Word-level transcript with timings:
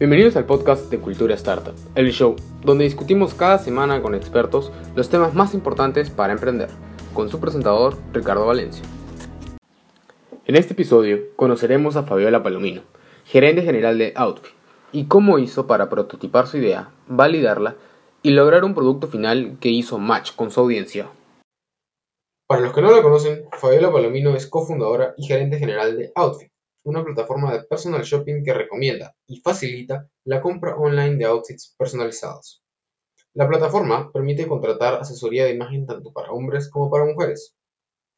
Bienvenidos 0.00 0.34
al 0.36 0.46
podcast 0.46 0.90
de 0.90 0.98
Cultura 0.98 1.34
Startup, 1.34 1.74
el 1.94 2.10
show 2.10 2.34
donde 2.64 2.84
discutimos 2.84 3.34
cada 3.34 3.58
semana 3.58 4.00
con 4.00 4.14
expertos 4.14 4.72
los 4.94 5.10
temas 5.10 5.34
más 5.34 5.52
importantes 5.52 6.08
para 6.08 6.32
emprender, 6.32 6.70
con 7.12 7.28
su 7.28 7.38
presentador 7.38 7.98
Ricardo 8.10 8.46
Valencia. 8.46 8.82
En 10.46 10.56
este 10.56 10.72
episodio 10.72 11.18
conoceremos 11.36 11.96
a 11.96 12.04
Fabiola 12.04 12.42
Palomino, 12.42 12.80
gerente 13.26 13.60
general 13.60 13.98
de 13.98 14.14
Outfit, 14.16 14.54
y 14.90 15.04
cómo 15.04 15.38
hizo 15.38 15.66
para 15.66 15.90
prototipar 15.90 16.46
su 16.46 16.56
idea, 16.56 16.88
validarla 17.06 17.76
y 18.22 18.30
lograr 18.30 18.64
un 18.64 18.74
producto 18.74 19.06
final 19.06 19.58
que 19.60 19.68
hizo 19.68 19.98
match 19.98 20.34
con 20.34 20.50
su 20.50 20.60
audiencia. 20.60 21.10
Para 22.46 22.62
los 22.62 22.72
que 22.72 22.80
no 22.80 22.90
la 22.90 23.02
conocen, 23.02 23.44
Fabiola 23.52 23.92
Palomino 23.92 24.34
es 24.34 24.46
cofundadora 24.46 25.12
y 25.18 25.26
gerente 25.26 25.58
general 25.58 25.98
de 25.98 26.10
Outfit 26.14 26.50
una 26.84 27.04
plataforma 27.04 27.52
de 27.52 27.64
personal 27.64 28.02
shopping 28.02 28.42
que 28.42 28.54
recomienda 28.54 29.14
y 29.26 29.40
facilita 29.40 30.08
la 30.24 30.40
compra 30.40 30.76
online 30.76 31.16
de 31.16 31.26
outfits 31.26 31.74
personalizados. 31.76 32.62
La 33.34 33.48
plataforma 33.48 34.10
permite 34.12 34.48
contratar 34.48 34.94
asesoría 34.94 35.44
de 35.44 35.54
imagen 35.54 35.86
tanto 35.86 36.12
para 36.12 36.32
hombres 36.32 36.68
como 36.68 36.90
para 36.90 37.04
mujeres. 37.04 37.54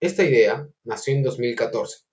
Esta 0.01 0.25
idea 0.25 0.67
nació 0.85 1.15
en 1.15 1.23
2014, 1.23 2.05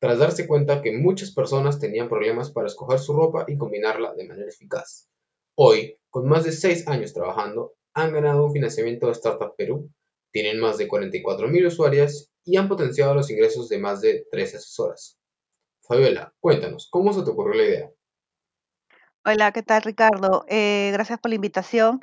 tras 0.00 0.18
darse 0.18 0.46
cuenta 0.46 0.82
que 0.82 0.92
muchas 0.92 1.32
personas 1.32 1.78
tenían 1.78 2.08
problemas 2.08 2.50
para 2.50 2.66
escoger 2.66 2.98
su 2.98 3.14
ropa 3.14 3.44
y 3.48 3.56
combinarla 3.56 4.14
de 4.14 4.26
manera 4.26 4.48
eficaz. 4.48 5.08
Hoy, 5.56 5.98
con 6.10 6.28
más 6.28 6.44
de 6.44 6.52
6 6.52 6.86
años 6.88 7.12
trabajando, 7.12 7.74
han 7.94 8.12
ganado 8.12 8.44
un 8.44 8.52
financiamiento 8.52 9.06
de 9.06 9.12
Startup 9.12 9.54
Perú, 9.56 9.90
tienen 10.32 10.60
más 10.60 10.76
de 10.76 10.86
44.000 10.86 11.66
usuarias 11.66 12.30
y 12.44 12.58
han 12.58 12.68
potenciado 12.68 13.14
los 13.14 13.30
ingresos 13.30 13.68
de 13.68 13.78
más 13.78 14.02
de 14.02 14.26
13 14.30 14.58
asesoras. 14.58 15.18
Fabiola, 15.86 16.32
cuéntanos, 16.40 16.88
¿cómo 16.90 17.12
se 17.12 17.22
te 17.22 17.30
ocurrió 17.30 17.54
la 17.54 17.68
idea? 17.68 17.90
Hola, 19.24 19.52
¿qué 19.52 19.62
tal 19.62 19.82
Ricardo? 19.82 20.44
Eh, 20.48 20.90
gracias 20.92 21.20
por 21.20 21.28
la 21.28 21.36
invitación. 21.36 22.02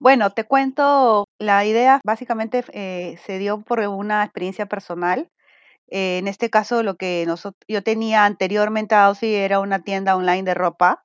Bueno, 0.00 0.30
te 0.30 0.44
cuento, 0.44 1.26
la 1.38 1.64
idea 1.64 2.00
básicamente 2.04 2.64
eh, 2.72 3.18
se 3.24 3.38
dio 3.38 3.60
por 3.60 3.80
una 3.80 4.24
experiencia 4.24 4.66
personal. 4.66 5.30
Eh, 5.88 6.18
en 6.18 6.26
este 6.26 6.50
caso, 6.50 6.82
lo 6.82 6.96
que 6.96 7.26
yo 7.68 7.82
tenía 7.82 8.24
anteriormente 8.24 8.96
a 8.96 9.12
era 9.22 9.60
una 9.60 9.84
tienda 9.84 10.16
online 10.16 10.42
de 10.42 10.54
ropa. 10.54 11.04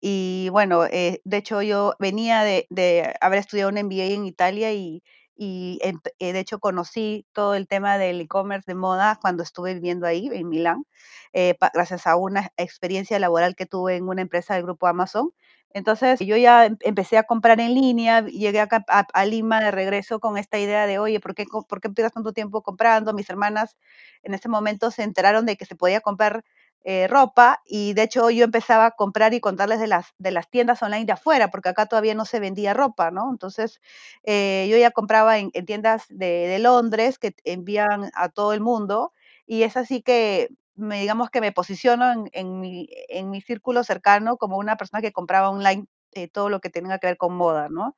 Y 0.00 0.48
bueno, 0.52 0.82
de 0.82 1.20
hecho 1.32 1.62
yo 1.62 1.94
venía 1.98 2.42
de, 2.42 2.66
de 2.70 3.14
haber 3.20 3.38
estudiado 3.38 3.70
un 3.70 3.78
MBA 3.78 4.14
en 4.14 4.26
Italia 4.26 4.72
y, 4.72 5.02
y 5.36 5.78
eh, 5.82 6.32
de 6.32 6.38
hecho 6.40 6.58
conocí 6.58 7.26
todo 7.32 7.54
el 7.54 7.68
tema 7.68 7.98
del 7.98 8.20
e-commerce 8.20 8.64
de 8.70 8.74
moda 8.74 9.18
cuando 9.20 9.42
estuve 9.42 9.74
viviendo 9.74 10.06
ahí 10.06 10.28
en 10.32 10.48
Milán, 10.48 10.84
eh, 11.32 11.56
gracias 11.74 12.06
a 12.06 12.16
una 12.16 12.50
experiencia 12.56 13.18
laboral 13.18 13.54
que 13.56 13.66
tuve 13.66 13.96
en 13.96 14.08
una 14.08 14.22
empresa 14.22 14.54
del 14.54 14.64
grupo 14.64 14.86
Amazon. 14.86 15.32
Entonces 15.70 16.20
yo 16.20 16.36
ya 16.38 16.64
em, 16.66 16.76
empecé 16.80 17.18
a 17.18 17.24
comprar 17.24 17.60
en 17.60 17.74
línea, 17.74 18.22
llegué 18.24 18.60
a, 18.60 19.24
Lima 19.26 19.60
de 19.60 19.70
regreso 19.70 20.20
con 20.20 20.38
esta 20.38 20.58
idea 20.58 20.86
de, 20.86 20.98
oye, 20.98 21.20
¿por 21.20 21.34
qué, 21.34 21.44
¿por 21.44 21.80
tanto 22.10 22.32
tiempo 22.32 22.62
comprando? 22.62 23.12
Mis 23.12 23.28
hermanas 23.28 23.76
en 24.22 24.32
ese 24.34 24.48
momento 24.48 24.90
se 24.90 25.02
enteraron 25.02 25.44
de 25.44 25.56
que 25.56 25.66
se 25.66 25.76
podía 25.76 26.00
comprar 26.00 26.44
eh, 26.88 27.08
ropa 27.08 27.62
y 27.64 27.94
de 27.94 28.04
hecho 28.04 28.30
yo 28.30 28.44
empezaba 28.44 28.86
a 28.86 28.90
comprar 28.92 29.34
y 29.34 29.40
contarles 29.40 29.80
de 29.80 29.88
las, 29.88 30.14
de 30.18 30.30
las 30.30 30.48
tiendas 30.48 30.80
online 30.84 31.04
de 31.04 31.14
afuera, 31.14 31.50
porque 31.50 31.70
acá 31.70 31.86
todavía 31.86 32.14
no 32.14 32.24
se 32.24 32.38
vendía 32.38 32.74
ropa, 32.74 33.10
¿no? 33.10 33.28
Entonces 33.28 33.80
eh, 34.22 34.68
yo 34.70 34.78
ya 34.78 34.92
compraba 34.92 35.38
en, 35.38 35.50
tiendas 35.50 36.04
de, 36.10 36.56
Londres 36.60 37.18
que 37.18 37.34
envían 37.42 38.12
a 38.14 38.28
todo 38.28 38.52
el 38.52 38.60
mundo 38.60 39.12
y 39.46 39.64
es 39.64 39.76
así 39.76 40.00
que 40.00 40.50
me, 40.76 41.00
digamos 41.00 41.28
que 41.30 41.40
me 41.40 41.50
posiciono 41.50 42.24
en, 42.32 42.60
mi, 42.60 42.88
en 43.08 43.30
mi 43.30 43.40
círculo 43.40 43.82
cercano 43.82 44.36
como 44.36 44.56
una 44.56 44.76
persona 44.76 45.02
que 45.02 45.10
compraba 45.10 45.50
online 45.50 45.86
eh, 46.12 46.28
todo 46.28 46.50
lo 46.50 46.60
que 46.60 46.70
tenga 46.70 47.00
que 47.00 47.08
ver 47.08 47.16
con 47.16 47.34
moda, 47.34 47.68
¿no? 47.68 47.96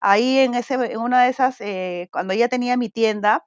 Ahí 0.00 0.38
en, 0.38 0.54
ese, 0.54 0.76
en 0.76 0.98
una 1.00 1.24
de 1.24 1.30
esas, 1.30 1.58
cuando 2.10 2.32
ya 2.32 2.48
tenía 2.48 2.78
mi 2.78 2.88
tienda, 2.88 3.44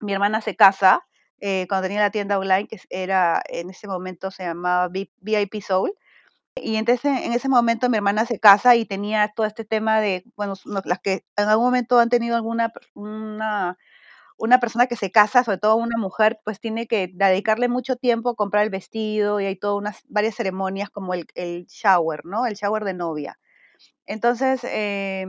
mi 0.00 0.14
hermana 0.14 0.40
se 0.40 0.56
casa 0.56 1.06
eh, 1.40 1.66
cuando 1.68 1.88
tenía 1.88 2.00
la 2.02 2.10
tienda 2.10 2.38
online, 2.38 2.68
que 2.68 2.78
era 2.90 3.42
en 3.48 3.70
ese 3.70 3.88
momento 3.88 4.30
se 4.30 4.44
llamaba 4.44 4.88
VIP 4.88 5.60
Soul. 5.62 5.92
Y 6.56 6.76
entonces 6.76 7.04
en 7.24 7.32
ese 7.32 7.48
momento 7.48 7.90
mi 7.90 7.98
hermana 7.98 8.26
se 8.26 8.40
casa 8.40 8.76
y 8.76 8.86
tenía 8.86 9.28
todo 9.36 9.46
este 9.46 9.64
tema 9.64 10.00
de, 10.00 10.24
bueno, 10.36 10.54
las 10.84 11.00
que 11.00 11.24
en 11.36 11.48
algún 11.48 11.66
momento 11.66 11.98
han 12.00 12.08
tenido 12.10 12.36
alguna 12.36 12.72
una, 12.94 13.78
una 14.38 14.60
persona 14.60 14.86
que 14.86 14.96
se 14.96 15.12
casa, 15.12 15.44
sobre 15.44 15.58
todo 15.58 15.76
una 15.76 15.98
mujer, 15.98 16.40
pues 16.44 16.60
tiene 16.60 16.86
que 16.86 17.10
dedicarle 17.14 17.68
mucho 17.68 17.96
tiempo 17.96 18.30
a 18.30 18.36
comprar 18.36 18.64
el 18.64 18.70
vestido 18.70 19.40
y 19.40 19.46
hay 19.46 19.56
todas 19.56 19.78
unas 19.78 20.02
varias 20.08 20.36
ceremonias 20.36 20.90
como 20.90 21.14
el, 21.14 21.26
el 21.34 21.66
shower, 21.66 22.24
¿no? 22.24 22.46
El 22.46 22.54
shower 22.54 22.84
de 22.84 22.94
novia. 22.94 23.38
Entonces, 24.06 24.62
eh, 24.64 25.26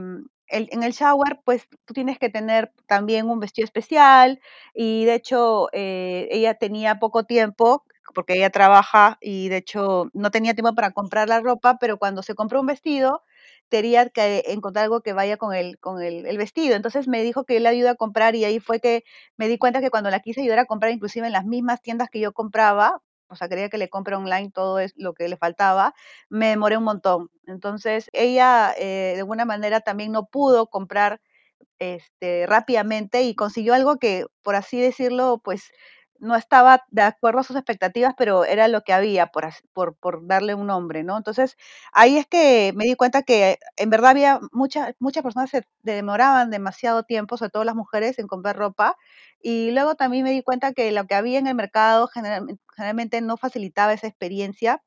en 0.50 0.82
el 0.82 0.92
shower, 0.92 1.40
pues 1.44 1.68
tú 1.84 1.94
tienes 1.94 2.18
que 2.18 2.30
tener 2.30 2.72
también 2.86 3.28
un 3.28 3.40
vestido 3.40 3.64
especial 3.64 4.40
y 4.74 5.04
de 5.04 5.14
hecho 5.14 5.68
eh, 5.72 6.28
ella 6.30 6.54
tenía 6.54 6.98
poco 6.98 7.24
tiempo 7.24 7.84
porque 8.14 8.34
ella 8.34 8.50
trabaja 8.50 9.18
y 9.20 9.48
de 9.48 9.58
hecho 9.58 10.10
no 10.14 10.30
tenía 10.30 10.54
tiempo 10.54 10.74
para 10.74 10.92
comprar 10.92 11.28
la 11.28 11.40
ropa, 11.40 11.78
pero 11.78 11.98
cuando 11.98 12.22
se 12.22 12.34
compró 12.34 12.60
un 12.60 12.66
vestido 12.66 13.22
tenía 13.68 14.08
que 14.08 14.44
encontrar 14.48 14.84
algo 14.84 15.02
que 15.02 15.12
vaya 15.12 15.36
con 15.36 15.54
el, 15.54 15.78
con 15.78 16.02
el, 16.02 16.38
vestido. 16.38 16.74
Entonces 16.74 17.06
me 17.06 17.22
dijo 17.22 17.44
que 17.44 17.58
él 17.58 17.64
le 17.64 17.68
ayuda 17.68 17.92
a 17.92 17.94
comprar 17.96 18.34
y 18.34 18.44
ahí 18.44 18.60
fue 18.60 18.80
que 18.80 19.04
me 19.36 19.48
di 19.48 19.58
cuenta 19.58 19.80
que 19.80 19.90
cuando 19.90 20.10
la 20.10 20.20
quise 20.20 20.40
ayudar 20.40 20.60
a 20.60 20.64
comprar, 20.66 20.92
inclusive 20.92 21.26
en 21.26 21.32
las 21.32 21.44
mismas 21.44 21.82
tiendas 21.82 22.08
que 22.10 22.20
yo 22.20 22.32
compraba, 22.32 23.02
o 23.28 23.36
sea, 23.36 23.48
quería 23.48 23.68
que 23.68 23.78
le 23.78 23.88
compre 23.90 24.16
online 24.16 24.50
todo 24.52 24.78
es 24.80 24.92
lo 24.96 25.14
que 25.14 25.28
le 25.28 25.36
faltaba, 25.36 25.94
me 26.30 26.48
demoré 26.48 26.76
un 26.78 26.84
montón. 26.84 27.30
Entonces, 27.46 28.08
ella 28.12 28.72
eh, 28.78 29.12
de 29.14 29.20
alguna 29.20 29.44
manera 29.44 29.80
también 29.80 30.12
no 30.12 30.26
pudo 30.26 30.66
comprar 30.68 31.20
este, 31.78 32.46
rápidamente 32.46 33.22
y 33.22 33.34
consiguió 33.34 33.74
algo 33.74 33.98
que, 33.98 34.26
por 34.42 34.54
así 34.56 34.80
decirlo, 34.80 35.40
pues 35.44 35.70
no 36.18 36.36
estaba 36.36 36.84
de 36.90 37.02
acuerdo 37.02 37.40
a 37.40 37.42
sus 37.44 37.56
expectativas, 37.56 38.14
pero 38.16 38.44
era 38.44 38.68
lo 38.68 38.82
que 38.82 38.92
había, 38.92 39.28
por, 39.28 39.96
por, 40.00 40.26
darle 40.26 40.54
un 40.54 40.66
nombre, 40.68 41.04
¿no? 41.04 41.16
Entonces, 41.16 41.56
ahí 41.92 42.16
es 42.18 42.26
que 42.26 42.72
me 42.76 42.84
di 42.84 42.94
cuenta 42.96 43.22
que 43.22 43.58
en 43.76 43.90
verdad 43.90 44.10
había 44.10 44.40
muchas, 44.52 44.94
muchas 44.98 45.22
personas 45.22 45.50
se 45.50 45.64
demoraban 45.82 46.50
demasiado 46.50 47.02
tiempo, 47.04 47.36
sobre 47.36 47.50
todo 47.50 47.64
las 47.64 47.74
mujeres, 47.76 48.18
en 48.18 48.26
comprar 48.26 48.56
ropa, 48.56 48.96
y 49.40 49.70
luego 49.72 49.94
también 49.94 50.24
me 50.24 50.30
di 50.32 50.42
cuenta 50.42 50.72
que 50.72 50.90
lo 50.92 51.06
que 51.06 51.14
había 51.14 51.38
en 51.38 51.46
el 51.46 51.54
mercado 51.54 52.08
generalmente 52.08 53.20
no 53.20 53.36
facilitaba 53.36 53.92
esa 53.92 54.06
experiencia 54.08 54.82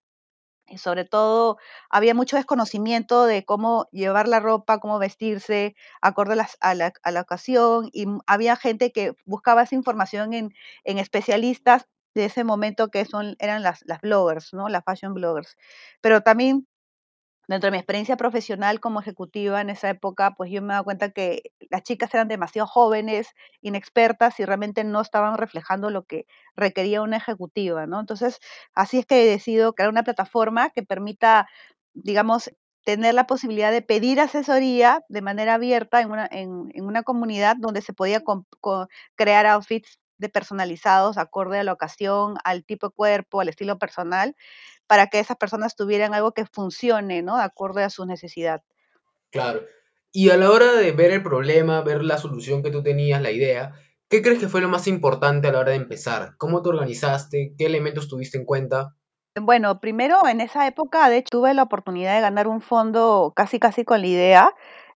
sobre 0.77 1.05
todo 1.05 1.57
había 1.89 2.13
mucho 2.13 2.37
desconocimiento 2.37 3.25
de 3.25 3.45
cómo 3.45 3.87
llevar 3.91 4.27
la 4.27 4.39
ropa, 4.39 4.79
cómo 4.79 4.99
vestirse, 4.99 5.75
acorde 6.01 6.33
a 6.33 6.75
la, 6.75 6.93
a 7.03 7.11
la, 7.11 7.21
ocasión, 7.21 7.89
y 7.93 8.05
había 8.27 8.55
gente 8.55 8.91
que 8.91 9.13
buscaba 9.25 9.63
esa 9.63 9.75
información 9.75 10.33
en, 10.33 10.53
en 10.83 10.97
especialistas 10.97 11.87
de 12.13 12.25
ese 12.25 12.43
momento 12.43 12.89
que 12.89 13.05
son, 13.05 13.35
eran 13.39 13.63
las, 13.63 13.83
las 13.85 14.01
bloggers, 14.01 14.53
¿no? 14.53 14.69
Las 14.69 14.83
fashion 14.83 15.13
bloggers. 15.13 15.55
Pero 16.01 16.21
también 16.21 16.67
dentro 17.47 17.67
de 17.67 17.71
mi 17.71 17.77
experiencia 17.77 18.17
profesional 18.17 18.79
como 18.79 18.99
ejecutiva 19.01 19.61
en 19.61 19.69
esa 19.69 19.89
época, 19.89 20.33
pues 20.35 20.51
yo 20.51 20.61
me 20.61 20.69
daba 20.73 20.83
cuenta 20.83 21.11
que 21.11 21.43
las 21.69 21.83
chicas 21.83 22.13
eran 22.13 22.27
demasiado 22.27 22.67
jóvenes, 22.67 23.27
inexpertas 23.61 24.39
y 24.39 24.45
realmente 24.45 24.83
no 24.83 25.01
estaban 25.01 25.37
reflejando 25.37 25.89
lo 25.89 26.03
que 26.05 26.25
requería 26.55 27.01
una 27.01 27.17
ejecutiva, 27.17 27.87
¿no? 27.87 27.99
Entonces, 27.99 28.39
así 28.73 28.99
es 28.99 29.05
que 29.05 29.23
he 29.23 29.27
decidido 29.29 29.73
crear 29.73 29.89
una 29.89 30.03
plataforma 30.03 30.69
que 30.69 30.83
permita, 30.83 31.47
digamos, 31.93 32.51
tener 32.83 33.13
la 33.13 33.27
posibilidad 33.27 33.71
de 33.71 33.81
pedir 33.81 34.19
asesoría 34.19 35.03
de 35.09 35.21
manera 35.21 35.55
abierta 35.55 36.01
en 36.01 36.11
una, 36.11 36.27
en, 36.31 36.71
una 36.83 37.03
comunidad 37.03 37.55
donde 37.59 37.81
se 37.81 37.93
podía 37.93 38.23
crear 39.15 39.45
outfits 39.45 39.99
de 40.17 40.29
personalizados 40.29 41.17
acorde 41.17 41.59
a 41.59 41.63
la 41.63 41.73
ocasión, 41.73 42.35
al 42.43 42.63
tipo 42.63 42.89
de 42.89 42.93
cuerpo, 42.93 43.41
al 43.41 43.49
estilo 43.49 43.79
personal, 43.79 44.35
para 44.91 45.07
que 45.07 45.19
esas 45.19 45.37
personas 45.37 45.77
tuvieran 45.77 46.13
algo 46.13 46.33
que 46.33 46.45
funcione, 46.45 47.21
¿no? 47.21 47.37
De 47.37 47.43
acuerdo 47.43 47.79
a 47.79 47.89
su 47.89 48.05
necesidad. 48.05 48.61
Claro. 49.31 49.61
Y 50.11 50.31
a 50.31 50.35
la 50.35 50.51
hora 50.51 50.73
de 50.73 50.91
ver 50.91 51.11
el 51.11 51.23
problema, 51.23 51.79
ver 51.79 52.03
la 52.03 52.17
solución 52.17 52.61
que 52.61 52.71
tú 52.71 52.83
tenías, 52.83 53.21
la 53.21 53.31
idea, 53.31 53.71
¿qué 54.09 54.21
crees 54.21 54.39
que 54.39 54.49
fue 54.49 54.59
lo 54.59 54.67
más 54.67 54.87
importante 54.87 55.47
a 55.47 55.53
la 55.53 55.59
hora 55.59 55.71
de 55.71 55.77
empezar? 55.77 56.35
¿Cómo 56.37 56.61
te 56.61 56.67
organizaste? 56.67 57.53
¿Qué 57.57 57.67
elementos 57.67 58.09
tuviste 58.09 58.37
en 58.37 58.43
cuenta? 58.43 58.93
Bueno, 59.39 59.79
primero 59.79 60.27
en 60.27 60.41
esa 60.41 60.67
época, 60.67 61.07
de 61.07 61.19
hecho, 61.19 61.29
tuve 61.31 61.53
la 61.53 61.63
oportunidad 61.63 62.13
de 62.15 62.19
ganar 62.19 62.49
un 62.49 62.59
fondo 62.59 63.31
casi 63.33 63.59
casi 63.59 63.85
con 63.85 64.01
la 64.01 64.07
idea, 64.07 64.53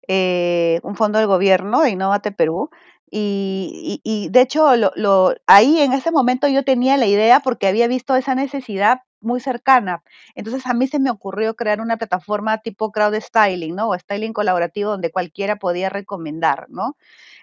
eh, 0.08 0.80
un 0.82 0.96
fondo 0.96 1.20
del 1.20 1.28
gobierno 1.28 1.82
de 1.82 1.90
Innovate 1.90 2.32
Perú, 2.32 2.68
y, 3.12 4.00
y, 4.02 4.28
de 4.30 4.40
hecho, 4.40 4.74
lo, 4.74 4.90
lo, 4.96 5.36
ahí 5.46 5.78
en 5.78 5.92
ese 5.92 6.10
momento 6.10 6.48
yo 6.48 6.64
tenía 6.64 6.96
la 6.96 7.06
idea 7.06 7.38
porque 7.38 7.68
había 7.68 7.86
visto 7.86 8.16
esa 8.16 8.34
necesidad 8.34 9.02
muy 9.24 9.40
cercana. 9.40 10.02
Entonces 10.34 10.66
a 10.66 10.74
mí 10.74 10.86
se 10.86 10.98
me 10.98 11.10
ocurrió 11.10 11.54
crear 11.56 11.80
una 11.80 11.96
plataforma 11.96 12.58
tipo 12.58 12.92
crowd 12.92 13.14
styling, 13.20 13.74
¿no? 13.74 13.88
O 13.88 13.98
styling 13.98 14.32
colaborativo 14.32 14.90
donde 14.90 15.10
cualquiera 15.10 15.56
podía 15.56 15.90
recomendar, 15.90 16.66
¿no? 16.70 16.96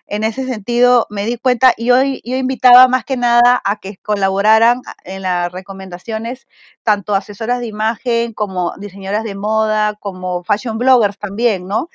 En 0.07 0.24
ese 0.24 0.45
sentido 0.45 1.07
me 1.10 1.25
di 1.25 1.38
cuenta 1.38 1.74
y 1.78 1.86
yo, 1.86 1.95
yo 2.04 2.36
invitaba 2.38 2.88
más 2.88 3.06
que 3.06 3.18
nada 3.18 3.62
a 3.63 3.80
que 3.80 3.98
colaboraran 3.98 4.81
en 5.06 5.22
las 5.24 5.51
recomendaciones 5.51 6.48
tanto 6.83 7.16
asesoras 7.16 7.60
de 7.62 7.68
imagen 7.68 8.34
como 8.34 8.74
diseñadoras 8.77 9.24
de 9.24 9.36
moda, 9.36 9.95
como 9.95 10.44
fashion 10.44 10.77
bloggers 10.77 11.18
también, 11.18 11.68
¿no? 11.68 11.89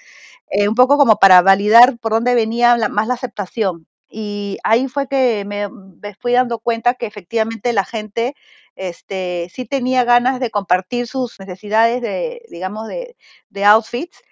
Eh, 0.50 0.68
un 0.68 0.74
poco 0.74 0.98
como 0.98 1.18
para 1.18 1.42
validar 1.42 1.98
por 1.98 2.12
dónde 2.12 2.34
venía 2.34 2.76
más 2.90 3.08
la 3.08 3.14
aceptación. 3.14 3.86
Y 4.08 4.58
ahí 4.64 4.88
fue 4.88 5.08
que 5.08 5.44
me, 5.46 5.68
me, 5.68 6.14
fui 6.14 6.32
dando 6.32 6.58
cuenta 6.60 6.94
que 6.94 7.06
efectivamente 7.06 7.72
la 7.72 7.84
gente 7.84 8.36
este, 8.76 9.50
sí 9.52 9.66
tenía 9.66 10.04
ganas 10.04 10.40
de 10.40 10.50
compartir 10.50 11.06
sus 11.08 11.38
necesidades 11.40 12.02
de, 12.02 12.42
digamos, 12.50 12.88
de, 12.88 13.16
de 13.50 13.64
outfits, 13.64 14.22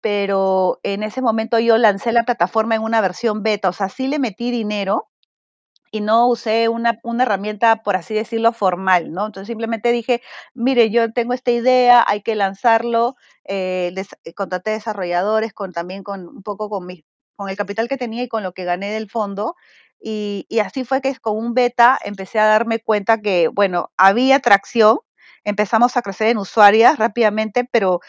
pero 0.00 0.80
en 0.82 1.02
ese 1.04 1.22
momento 1.22 1.58
yo 1.60 1.78
lancé 1.78 2.12
la 2.12 2.24
plataforma 2.24 2.74
en 2.74 2.82
una 2.82 3.00
versión 3.00 3.42
beta, 3.42 3.68
o 3.70 3.72
sea, 3.72 3.88
sí 3.88 4.08
le 4.08 4.18
metí 4.18 4.50
dinero, 4.50 5.08
y 5.92 6.00
no 6.00 6.26
usé 6.28 6.68
una, 6.70 6.98
herramienta, 7.20 7.82
por 7.82 7.96
así 7.96 8.14
decirlo, 8.14 8.52
formal, 8.54 9.12
¿no? 9.12 9.26
Entonces 9.26 9.46
simplemente 9.48 9.92
dije, 9.92 10.22
mire, 10.54 10.90
yo 10.90 11.12
tengo 11.12 11.34
esta 11.34 11.50
idea, 11.50 12.02
hay 12.08 12.22
que 12.22 12.34
lanzarlo, 12.34 13.14
eh, 13.44 13.92
des, 13.94 14.08
contraté 14.34 14.70
desarrolladores, 14.70 15.52
con, 15.52 15.72
también 15.72 16.02
con 16.02 16.28
un 16.28 16.42
poco 16.42 16.70
con, 16.70 16.86
mi, 16.86 17.04
con 17.36 17.50
el 17.50 17.56
capital 17.56 17.88
que 17.88 17.98
tenía 17.98 18.22
y 18.24 18.28
con 18.28 18.42
lo 18.42 18.52
que 18.52 18.64
gané 18.64 18.90
del 18.90 19.10
fondo, 19.10 19.54
y, 20.02 20.46
y 20.48 20.60
así 20.60 20.84
fue 20.84 21.00
que 21.00 21.14
con 21.16 21.36
un 21.36 21.54
beta 21.54 21.98
empecé 22.04 22.38
a 22.38 22.46
darme 22.46 22.80
cuenta 22.80 23.20
que, 23.20 23.48
bueno, 23.48 23.90
había 23.96 24.40
tracción, 24.40 24.98
empezamos 25.44 25.96
a 25.96 26.02
crecer 26.02 26.28
en 26.28 26.38
usuarias 26.38 26.98
rápidamente, 26.98 27.68
pero 27.70 28.00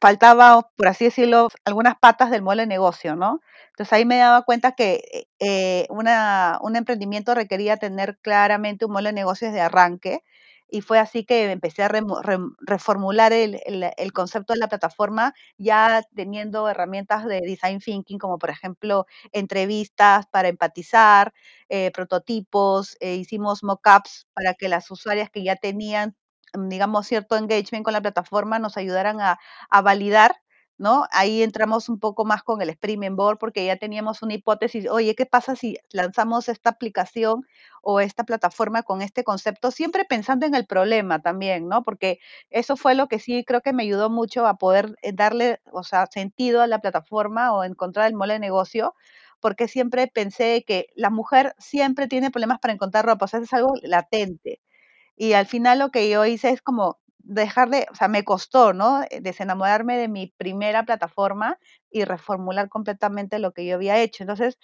faltaba, 0.00 0.68
por 0.76 0.88
así 0.88 1.06
decirlo, 1.06 1.48
algunas 1.64 1.96
patas 1.98 2.30
del 2.30 2.42
modelo 2.42 2.62
de 2.62 2.68
negocio, 2.68 3.16
¿no? 3.16 3.40
Entonces 3.70 3.92
ahí 3.92 4.04
me 4.04 4.18
daba 4.18 4.42
cuenta 4.42 4.72
que 4.72 5.28
eh, 5.40 5.86
una, 5.90 6.58
un 6.62 6.76
emprendimiento 6.76 7.34
requería 7.34 7.76
tener 7.76 8.18
claramente 8.22 8.84
un 8.84 8.92
modelo 8.92 9.08
de 9.08 9.14
negocios 9.14 9.52
de 9.52 9.60
arranque 9.60 10.24
y 10.70 10.80
fue 10.82 10.98
así 10.98 11.24
que 11.24 11.50
empecé 11.50 11.82
a 11.82 11.88
re, 11.88 12.02
re, 12.22 12.38
reformular 12.60 13.32
el, 13.32 13.60
el, 13.64 14.12
concepto 14.12 14.52
de 14.52 14.58
la 14.60 14.68
plataforma 14.68 15.34
ya 15.56 16.02
teniendo 16.14 16.68
herramientas 16.68 17.24
de 17.24 17.40
design 17.40 17.80
thinking 17.80 18.18
como 18.18 18.38
por 18.38 18.50
ejemplo 18.50 19.06
entrevistas 19.32 20.26
para 20.26 20.48
empatizar, 20.48 21.32
eh, 21.68 21.90
prototipos, 21.92 22.96
eh, 23.00 23.14
hicimos 23.16 23.62
mockups 23.62 24.26
para 24.34 24.54
que 24.54 24.68
las 24.68 24.90
usuarias 24.90 25.30
que 25.30 25.42
ya 25.44 25.56
tenían 25.56 26.16
digamos, 26.54 27.06
cierto 27.06 27.36
engagement 27.36 27.84
con 27.84 27.92
la 27.92 28.00
plataforma 28.00 28.58
nos 28.58 28.76
ayudaran 28.78 29.20
a, 29.20 29.38
a 29.70 29.82
validar 29.82 30.36
¿no? 30.78 31.06
Ahí 31.12 31.42
entramos 31.42 31.88
un 31.88 31.98
poco 31.98 32.24
más 32.24 32.42
con 32.42 32.62
el 32.62 32.70
Experiment 32.70 33.16
Board 33.16 33.38
porque 33.38 33.66
ya 33.66 33.76
teníamos 33.76 34.22
una 34.22 34.34
hipótesis, 34.34 34.88
oye, 34.88 35.14
¿qué 35.14 35.26
pasa 35.26 35.56
si 35.56 35.76
lanzamos 35.90 36.48
esta 36.48 36.70
aplicación 36.70 37.46
o 37.82 38.00
esta 38.00 38.24
plataforma 38.24 38.82
con 38.82 39.02
este 39.02 39.24
concepto? 39.24 39.70
Siempre 39.70 40.04
pensando 40.04 40.46
en 40.46 40.54
el 40.54 40.66
problema 40.66 41.20
también, 41.20 41.68
¿no? 41.68 41.82
Porque 41.82 42.18
eso 42.50 42.76
fue 42.76 42.94
lo 42.94 43.08
que 43.08 43.18
sí 43.18 43.44
creo 43.44 43.60
que 43.60 43.72
me 43.72 43.82
ayudó 43.82 44.10
mucho 44.10 44.46
a 44.46 44.54
poder 44.58 44.96
eh, 45.02 45.12
darle, 45.12 45.60
o 45.72 45.82
sea, 45.82 46.06
sentido 46.06 46.62
a 46.62 46.66
la 46.66 46.80
plataforma 46.80 47.52
o 47.52 47.64
encontrar 47.64 48.06
el 48.06 48.14
mole 48.14 48.34
de 48.34 48.40
negocio 48.40 48.94
porque 49.40 49.68
siempre 49.68 50.08
pensé 50.08 50.64
que 50.66 50.86
la 50.96 51.10
mujer 51.10 51.54
siempre 51.58 52.08
tiene 52.08 52.30
problemas 52.30 52.58
para 52.60 52.74
encontrar 52.74 53.06
ropa, 53.06 53.26
o 53.26 53.28
sea, 53.28 53.40
es 53.40 53.52
algo 53.52 53.74
latente. 53.82 54.60
Y 55.16 55.34
al 55.34 55.46
final 55.46 55.80
lo 55.80 55.90
que 55.90 56.08
yo 56.10 56.24
hice 56.26 56.50
es 56.50 56.62
como 56.62 56.98
dejar 57.28 57.70
de, 57.70 57.86
o 57.90 57.94
sea, 57.94 58.08
me 58.08 58.24
costó, 58.24 58.72
¿no? 58.72 59.02
Desenamorarme 59.20 59.98
de 59.98 60.08
mi 60.08 60.28
primera 60.36 60.84
plataforma 60.84 61.58
y 61.90 62.04
reformular 62.04 62.68
completamente 62.68 63.38
lo 63.38 63.52
que 63.52 63.66
yo 63.66 63.76
había 63.76 63.98
hecho. 63.98 64.22
Entonces, 64.22 64.58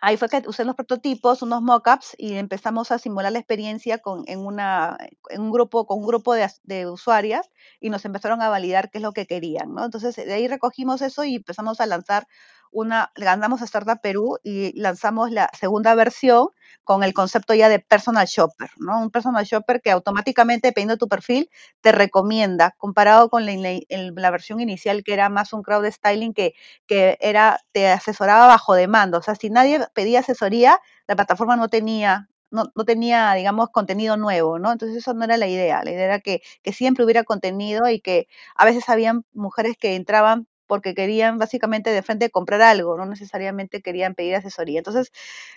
ahí 0.00 0.16
fue 0.16 0.28
que 0.28 0.42
usé 0.46 0.64
los 0.64 0.74
prototipos, 0.74 1.42
unos 1.42 1.62
mockups 1.62 2.14
y 2.18 2.34
empezamos 2.34 2.90
a 2.90 2.98
simular 2.98 3.32
la 3.32 3.38
experiencia 3.38 3.98
con, 3.98 4.24
en, 4.26 4.40
una, 4.40 4.96
en 5.30 5.40
un 5.42 5.52
grupo, 5.52 5.86
con 5.86 6.00
un 6.00 6.06
grupo 6.06 6.34
de, 6.34 6.48
de, 6.64 6.86
usuarias 6.88 7.48
y 7.80 7.90
nos 7.90 8.04
empezaron 8.04 8.42
a 8.42 8.48
validar 8.48 8.90
qué 8.90 8.98
es 8.98 9.02
lo 9.02 9.12
que 9.12 9.26
querían, 9.26 9.74
¿no? 9.74 9.84
Entonces, 9.84 10.16
de 10.16 10.32
ahí 10.32 10.48
recogimos 10.48 11.02
eso 11.02 11.24
y 11.24 11.36
empezamos 11.36 11.80
a 11.80 11.86
lanzar 11.86 12.26
una, 12.72 13.12
ganamos 13.14 13.62
a 13.62 13.64
Startup 13.64 14.00
Perú 14.00 14.38
y 14.42 14.78
lanzamos 14.80 15.30
la 15.30 15.50
segunda 15.58 15.94
versión 15.94 16.48
con 16.84 17.02
el 17.02 17.12
concepto 17.12 17.54
ya 17.54 17.68
de 17.68 17.80
personal 17.80 18.26
shopper, 18.26 18.70
¿no? 18.78 19.00
Un 19.02 19.10
personal 19.10 19.44
shopper 19.44 19.80
que 19.82 19.90
automáticamente, 19.90 20.68
dependiendo 20.68 20.94
de 20.94 20.98
tu 20.98 21.08
perfil, 21.08 21.50
te 21.80 21.92
recomienda, 21.92 22.74
comparado 22.78 23.28
con 23.28 23.44
la, 23.46 23.52
la, 23.88 24.30
versión 24.30 24.60
inicial 24.60 25.04
que 25.04 25.12
era 25.12 25.28
más 25.28 25.52
un 25.52 25.62
crowd 25.62 25.86
styling 25.90 26.32
que, 26.32 26.54
que 26.86 27.18
era, 27.20 27.60
te 27.72 27.88
asesoraba 27.88 28.46
bajo 28.46 28.74
demanda. 28.74 29.18
O 29.18 29.22
sea, 29.22 29.34
si 29.34 29.50
nadie 29.50 29.80
pedía 29.94 30.20
asesoría, 30.20 30.80
la 31.06 31.16
plataforma 31.16 31.56
no 31.56 31.68
tenía 31.68 32.28
no, 32.50 32.64
no, 32.74 32.84
tenía, 32.84 33.34
digamos, 33.34 33.68
contenido 33.70 34.16
nuevo, 34.16 34.58
¿no? 34.58 34.72
Entonces 34.72 34.96
eso 34.96 35.14
no 35.14 35.24
era 35.24 35.36
la 35.36 35.48
idea. 35.48 35.84
La 35.84 35.90
idea 35.90 36.04
era 36.04 36.20
que, 36.20 36.40
que, 36.62 36.72
siempre 36.72 37.04
hubiera 37.04 37.24
contenido 37.24 37.88
y 37.90 38.00
que 38.00 38.26
a 38.56 38.64
veces 38.64 38.88
habían 38.88 39.24
mujeres 39.32 39.76
que 39.78 39.96
entraban 39.96 40.48
porque 40.68 40.94
querían 40.94 41.38
básicamente 41.38 41.90
de 41.90 42.02
frente 42.02 42.30
comprar 42.30 42.62
algo, 42.62 42.96
no 42.96 43.06
necesariamente 43.06 43.82
querían 43.82 44.14
pedir 44.14 44.36
asesoría. 44.36 44.78
Entonces, 44.78 45.10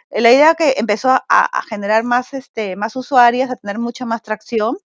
la 0.10 0.32
idea 0.32 0.56
que 0.56 0.76
empezó 0.78 1.10
a, 1.12 1.62
generar 1.70 2.04
más, 2.04 2.34
este, 2.34 2.76
más 2.76 2.96
usuarias, 2.96 3.52
a 3.52 3.56
tener 3.58 3.78
mucha 3.80 4.06
más 4.06 4.24
tracción, 4.24 4.78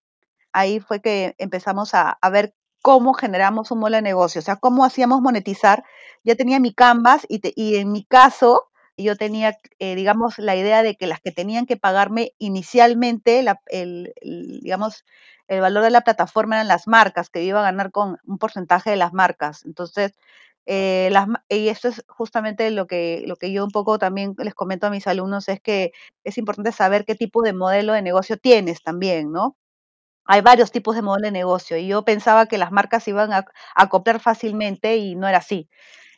ahí 0.52 0.80
fue 0.80 1.00
que 1.00 1.34
empezamos 1.38 1.94
a, 1.94 2.18
ver 2.32 2.54
cómo 2.82 3.14
generamos 3.14 3.70
un 3.70 3.80
modelo 3.80 3.96
de 3.96 4.02
negocio, 4.02 4.40
o 4.40 4.44
sea, 4.44 4.56
cómo 4.56 4.84
hacíamos 4.84 5.20
monetizar. 5.22 5.84
Ya 6.24 6.36
tenía 6.36 6.60
mi 6.60 6.74
Canvas 6.74 7.26
y, 7.28 7.40
te, 7.40 7.52
y 7.56 7.76
en 7.76 7.92
mi 7.92 8.04
caso, 8.04 8.68
yo 8.96 9.16
tenía, 9.16 9.58
eh, 9.78 9.94
digamos, 9.94 10.38
la 10.38 10.56
idea 10.56 10.82
de 10.82 10.96
que 10.96 11.06
las 11.06 11.20
que 11.20 11.32
tenían 11.32 11.66
que 11.66 11.76
pagarme 11.76 12.32
inicialmente, 12.38 13.44
el, 13.66 14.14
digamos, 14.22 15.04
el 15.48 15.60
valor 15.60 15.84
de 15.84 15.90
la 15.90 16.02
plataforma 16.02 16.56
eran 16.56 16.68
las 16.68 16.86
marcas, 16.88 17.30
que 17.30 17.42
iba 17.44 17.60
a 17.60 17.62
ganar 17.62 17.90
con 17.92 18.18
un 18.24 18.38
porcentaje 18.38 18.90
de 18.90 18.96
las 18.96 19.12
marcas. 19.12 19.64
Entonces, 19.64 20.12
eh, 20.66 21.08
las, 21.12 21.28
y 21.48 21.68
esto 21.68 21.88
es 21.88 22.04
justamente 22.08 22.70
lo 22.70 22.86
que, 22.86 23.22
lo 23.26 23.36
que 23.36 23.52
yo 23.52 23.64
un 23.64 23.70
poco 23.70 23.98
también 23.98 24.34
les 24.38 24.54
comento 24.54 24.86
a 24.88 24.90
mis 24.90 25.06
alumnos, 25.06 25.48
es 25.48 25.60
que 25.60 25.92
es 26.24 26.38
importante 26.38 26.72
saber 26.72 27.04
qué 27.04 27.14
tipo 27.14 27.42
de 27.42 27.52
modelo 27.52 27.92
de 27.92 28.02
negocio 28.02 28.36
tienes 28.38 28.82
también, 28.82 29.32
¿no? 29.32 29.56
Hay 30.26 30.40
varios 30.40 30.72
tipos 30.72 30.96
de 30.96 31.02
modelo 31.02 31.26
de 31.26 31.32
negocio 31.32 31.76
y 31.76 31.86
yo 31.88 32.04
pensaba 32.04 32.46
que 32.46 32.58
las 32.58 32.72
marcas 32.72 33.06
iban 33.08 33.32
a, 33.32 33.44
a 33.76 33.88
copiar 33.88 34.20
fácilmente 34.20 34.96
y 34.96 35.14
no 35.14 35.28
era 35.28 35.38
así. 35.38 35.68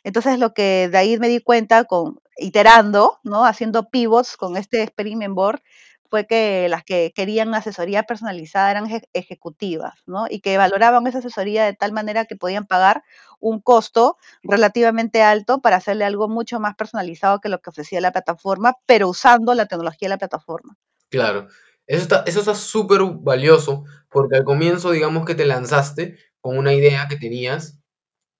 Entonces, 0.03 0.39
lo 0.39 0.53
que 0.53 0.89
de 0.89 0.97
ahí 0.97 1.17
me 1.19 1.27
di 1.29 1.41
cuenta 1.41 1.85
con 1.85 2.19
iterando, 2.37 3.19
¿no? 3.23 3.45
Haciendo 3.45 3.89
pivots 3.89 4.37
con 4.37 4.57
este 4.57 4.83
experiment 4.83 5.35
board, 5.35 5.61
fue 6.09 6.25
que 6.25 6.67
las 6.69 6.83
que 6.83 7.13
querían 7.15 7.53
asesoría 7.53 8.03
personalizada 8.03 8.71
eran 8.71 8.87
ejecutivas, 9.13 9.93
¿no? 10.05 10.25
Y 10.29 10.41
que 10.41 10.57
valoraban 10.57 11.05
esa 11.07 11.19
asesoría 11.19 11.65
de 11.65 11.73
tal 11.73 11.91
manera 11.91 12.25
que 12.25 12.35
podían 12.35 12.65
pagar 12.65 13.03
un 13.39 13.61
costo 13.61 14.17
relativamente 14.43 15.21
alto 15.21 15.61
para 15.61 15.77
hacerle 15.77 16.05
algo 16.05 16.27
mucho 16.27 16.59
más 16.59 16.75
personalizado 16.75 17.39
que 17.39 17.49
lo 17.49 17.61
que 17.61 17.69
ofrecía 17.69 18.01
la 18.01 18.11
plataforma, 18.11 18.73
pero 18.85 19.07
usando 19.07 19.53
la 19.53 19.67
tecnología 19.67 20.07
de 20.07 20.15
la 20.15 20.17
plataforma. 20.17 20.77
Claro. 21.09 21.47
Eso 21.87 22.03
está 22.03 22.23
eso 22.27 22.39
está 22.39 22.53
súper 22.53 23.01
valioso, 23.03 23.83
porque 24.09 24.37
al 24.37 24.43
comienzo, 24.43 24.91
digamos 24.91 25.25
que 25.25 25.33
te 25.33 25.45
lanzaste 25.45 26.17
con 26.39 26.57
una 26.57 26.73
idea 26.73 27.07
que 27.07 27.17
tenías 27.17 27.78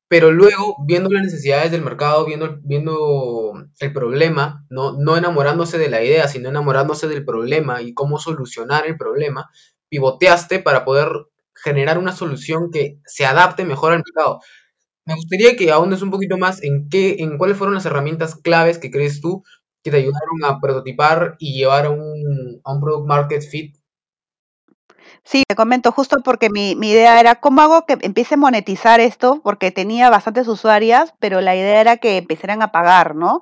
pero 0.09 0.31
luego, 0.31 0.75
viendo 0.85 1.09
las 1.09 1.23
necesidades 1.23 1.71
del 1.71 1.83
mercado, 1.83 2.25
viendo, 2.25 2.59
viendo 2.63 3.53
el 3.79 3.93
problema, 3.93 4.65
¿no? 4.71 4.93
no 4.93 5.15
enamorándose 5.15 5.77
de 5.77 5.87
la 5.87 6.03
idea, 6.03 6.27
sino 6.27 6.49
enamorándose 6.49 7.07
del 7.07 7.23
problema 7.23 7.83
y 7.83 7.93
cómo 7.93 8.17
solucionar 8.17 8.87
el 8.87 8.97
problema, 8.97 9.51
pivoteaste 9.87 10.59
para 10.59 10.83
poder 10.83 11.09
generar 11.53 11.99
una 11.99 12.11
solución 12.11 12.71
que 12.71 12.99
se 13.05 13.27
adapte 13.27 13.65
mejor 13.65 13.91
al 13.93 14.03
mercado. 14.03 14.39
Me 15.05 15.13
gustaría 15.13 15.55
que 15.55 15.71
ahondes 15.71 16.01
un 16.01 16.09
poquito 16.09 16.39
más 16.39 16.63
en 16.63 16.89
qué, 16.89 17.17
en 17.19 17.37
cuáles 17.37 17.57
fueron 17.57 17.75
las 17.75 17.85
herramientas 17.85 18.35
claves 18.35 18.79
que 18.79 18.89
crees 18.89 19.21
tú 19.21 19.43
que 19.83 19.91
te 19.91 19.97
ayudaron 19.97 20.43
a 20.43 20.59
prototipar 20.59 21.35
y 21.37 21.53
llevar 21.53 21.85
a 21.85 21.91
un, 21.91 22.61
a 22.63 22.73
un 22.73 22.81
product 22.81 23.07
market 23.07 23.43
fit 23.43 23.78
Sí, 25.23 25.43
te 25.47 25.55
comento 25.55 25.91
justo 25.91 26.17
porque 26.23 26.49
mi, 26.49 26.75
mi, 26.75 26.91
idea 26.91 27.19
era 27.19 27.35
cómo 27.35 27.61
hago 27.61 27.85
que 27.85 27.97
empiece 28.01 28.35
a 28.35 28.37
monetizar 28.37 28.99
esto, 28.99 29.41
porque 29.43 29.71
tenía 29.71 30.09
bastantes 30.09 30.47
usuarias, 30.47 31.13
pero 31.19 31.41
la 31.41 31.55
idea 31.55 31.81
era 31.81 31.97
que 31.97 32.17
empezaran 32.17 32.61
a 32.61 32.71
pagar, 32.71 33.15
¿no? 33.15 33.41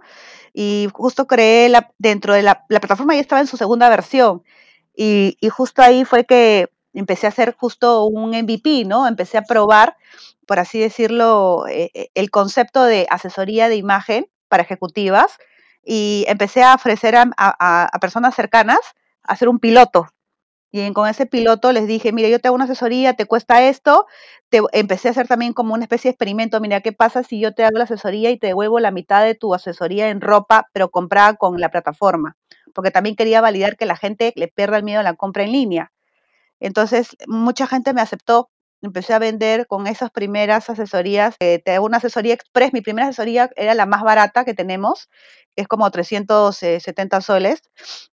Y 0.53 0.89
justo 0.93 1.27
creé 1.27 1.69
la, 1.69 1.91
dentro 1.97 2.33
de 2.33 2.43
la, 2.43 2.65
la 2.69 2.79
plataforma 2.79 3.15
ya 3.15 3.21
estaba 3.21 3.41
en 3.41 3.47
su 3.47 3.57
segunda 3.57 3.89
versión. 3.89 4.43
Y, 4.95 5.37
y, 5.41 5.49
justo 5.49 5.81
ahí 5.81 6.05
fue 6.05 6.25
que 6.25 6.69
empecé 6.93 7.27
a 7.27 7.29
hacer 7.29 7.55
justo 7.57 8.05
un 8.05 8.31
MVP, 8.31 8.85
¿no? 8.85 9.07
Empecé 9.07 9.37
a 9.37 9.43
probar, 9.43 9.95
por 10.47 10.59
así 10.59 10.79
decirlo, 10.79 11.65
eh, 11.69 12.09
el 12.15 12.31
concepto 12.31 12.83
de 12.83 13.07
asesoría 13.09 13.69
de 13.69 13.75
imagen 13.75 14.27
para 14.49 14.63
ejecutivas 14.63 15.37
y 15.85 16.25
empecé 16.27 16.63
a 16.63 16.75
ofrecer 16.75 17.15
a, 17.15 17.29
a, 17.37 17.85
a 17.85 17.99
personas 17.99 18.35
cercanas 18.35 18.79
a 19.23 19.33
hacer 19.33 19.49
un 19.49 19.59
piloto 19.59 20.07
Y 20.71 20.91
con 20.93 21.07
ese 21.07 21.25
piloto 21.25 21.71
les 21.71 21.87
dije, 21.87 22.11
mire, 22.11 22.29
yo 22.29 22.39
te 22.39 22.49
hago 22.49 22.55
una 22.55 22.65
asesoría, 22.65 23.13
te 23.13 23.25
cuesta 23.25 23.63
esto. 23.63 24.05
Te, 24.49 24.61
empecé 24.73 25.07
a 25.07 25.11
hacer 25.11 25.27
también 25.27 25.53
como 25.53 25.73
una 25.73 25.83
especie 25.83 26.09
de 26.09 26.13
experimento. 26.13 26.59
Mira, 26.59 26.81
¿qué 26.81 26.91
pasa 26.91 27.23
si 27.23 27.39
yo 27.39 27.53
te 27.53 27.63
hago 27.63 27.77
la 27.77 27.85
asesoría 27.85 28.31
y 28.31 28.37
te 28.37 28.47
devuelvo 28.47 28.79
la 28.79 28.91
mitad 28.91 29.23
de 29.23 29.35
tu 29.35 29.53
asesoría 29.53 30.09
en 30.09 30.21
ropa, 30.21 30.67
pero 30.73 30.89
comprada 30.89 31.35
con 31.35 31.59
la 31.59 31.69
plataforma? 31.69 32.37
Porque 32.73 32.91
también 32.91 33.15
quería 33.15 33.41
validar 33.41 33.77
que 33.77 33.85
la 33.85 33.95
gente 33.95 34.33
le 34.35 34.49
pierda 34.49 34.77
el 34.77 34.83
miedo 34.83 34.99
a 34.99 35.03
la 35.03 35.15
compra 35.15 35.43
en 35.43 35.53
línea. 35.53 35.91
Entonces, 36.59 37.17
mucha 37.27 37.67
gente 37.67 37.93
me 37.93 38.01
aceptó 38.01 38.49
empecé 38.81 39.13
a 39.13 39.19
vender 39.19 39.67
con 39.67 39.87
esas 39.87 40.11
primeras 40.11 40.69
asesorías, 40.69 41.35
eh, 41.39 41.59
te 41.63 41.71
hago 41.71 41.85
una 41.85 41.97
asesoría 41.97 42.33
express, 42.33 42.73
mi 42.73 42.81
primera 42.81 43.07
asesoría 43.07 43.49
era 43.55 43.73
la 43.73 43.85
más 43.85 44.03
barata 44.03 44.45
que 44.45 44.53
tenemos, 44.53 45.09
es 45.55 45.67
como 45.67 45.89
370 45.89 47.21
soles, 47.21 47.61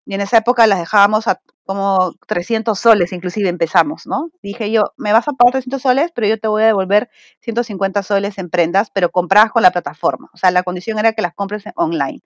y 0.06 0.14
en 0.14 0.22
esa 0.22 0.38
época 0.38 0.68
las 0.68 0.80
dejábamos 0.80 1.28
a 1.28 1.42
como 1.66 2.14
300 2.28 2.80
soles, 2.80 3.14
inclusive 3.14 3.50
empezamos, 3.50 4.06
¿no? 4.08 4.30
Dije 4.42 4.72
yo, 4.72 4.84
me 4.98 5.14
vas 5.14 5.28
a 5.28 5.34
pagar 5.34 5.54
300 5.54 5.82
soles, 5.82 6.12
pero 6.14 6.28
yo 6.28 6.40
te 6.40 6.48
voy 6.48 6.64
a 6.64 6.68
devolver 6.68 7.10
150 7.42 8.04
soles 8.04 8.38
en 8.38 8.50
prendas, 8.50 8.90
pero 8.94 9.10
compradas 9.12 9.52
con 9.52 9.64
la 9.64 9.72
plataforma, 9.72 10.30
o 10.34 10.38
sea, 10.38 10.52
la 10.52 10.64
condición 10.64 11.00
era 11.00 11.14
que 11.14 11.22
las 11.22 11.34
compres 11.34 11.64
online. 11.76 12.22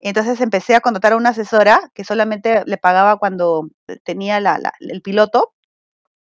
Entonces 0.00 0.40
empecé 0.40 0.74
a 0.76 0.80
contratar 0.80 1.12
a 1.12 1.16
una 1.16 1.30
asesora 1.30 1.90
que 1.94 2.04
solamente 2.04 2.62
le 2.66 2.78
pagaba 2.78 3.18
cuando 3.18 3.68
tenía 4.04 4.40
la, 4.40 4.60
el 4.80 5.02
piloto 5.02 5.54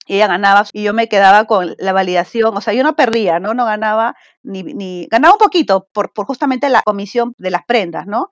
y 0.06 0.16
ella 0.16 0.28
ganaba 0.28 0.64
y 0.72 0.82
yo 0.84 0.94
me 0.94 1.08
quedaba 1.08 1.44
con 1.46 1.74
la 1.78 1.92
validación, 1.92 2.56
o 2.56 2.60
sea, 2.60 2.72
yo 2.74 2.82
no 2.84 2.96
perdía, 2.96 3.40
¿no? 3.40 3.54
No 3.54 3.64
ganaba 3.64 4.16
ni, 4.42 4.62
ni 4.62 5.06
ganaba 5.10 5.34
un 5.34 5.38
poquito 5.38 5.88
por, 5.92 6.12
por 6.12 6.26
justamente 6.26 6.68
la 6.68 6.82
comisión 6.82 7.34
de 7.38 7.50
las 7.50 7.64
prendas, 7.66 8.06
¿no? 8.06 8.30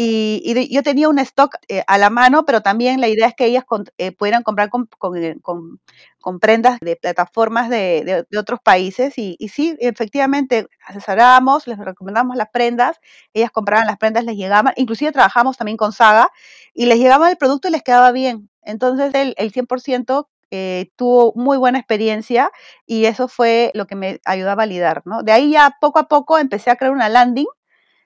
Y, 0.00 0.68
yo 0.72 0.84
tenía 0.84 1.08
un 1.08 1.18
stock 1.18 1.56
eh, 1.66 1.82
a 1.88 1.98
la 1.98 2.08
mano, 2.08 2.44
pero 2.44 2.62
también 2.62 3.00
la 3.00 3.08
idea 3.08 3.26
es 3.26 3.34
que 3.34 3.46
ellas 3.46 3.64
eh, 3.98 4.12
pudieran 4.12 4.44
comprar 4.44 4.68
eh, 4.68 5.36
con, 5.42 5.80
con, 6.20 6.38
prendas 6.38 6.78
de 6.80 6.94
plataformas 6.94 7.68
de, 7.68 8.24
de, 8.30 8.38
otros 8.38 8.60
países. 8.62 9.18
Y, 9.18 9.34
y, 9.40 9.48
sí, 9.48 9.76
efectivamente, 9.80 10.68
asesorábamos, 10.86 11.66
les 11.66 11.78
recomendamos 11.78 12.36
las 12.36 12.48
prendas, 12.50 13.00
ellas 13.34 13.50
compraban 13.50 13.88
las 13.88 13.98
prendas, 13.98 14.24
les 14.24 14.36
llegaban, 14.36 14.72
inclusive 14.76 15.10
trabajamos 15.10 15.56
también 15.56 15.76
con 15.76 15.92
Saga, 15.92 16.30
y 16.72 16.86
les 16.86 16.98
llegaba 16.98 17.28
el 17.28 17.36
producto 17.36 17.66
y 17.66 17.72
les 17.72 17.82
quedaba 17.82 18.12
bien. 18.12 18.50
Entonces, 18.62 19.12
el, 19.14 19.34
el 19.36 19.52
100% 19.52 20.28
eh, 20.50 20.90
tuvo 20.96 21.32
muy 21.36 21.58
buena 21.58 21.78
experiencia 21.78 22.50
y 22.86 23.04
eso 23.04 23.28
fue 23.28 23.70
lo 23.74 23.86
que 23.86 23.96
me 23.96 24.20
ayudó 24.24 24.50
a 24.50 24.54
validar, 24.54 25.02
¿no? 25.04 25.22
De 25.22 25.32
ahí 25.32 25.52
ya 25.52 25.76
poco 25.80 25.98
a 25.98 26.08
poco 26.08 26.38
empecé 26.38 26.70
a 26.70 26.76
crear 26.76 26.92
una 26.92 27.08
landing, 27.08 27.46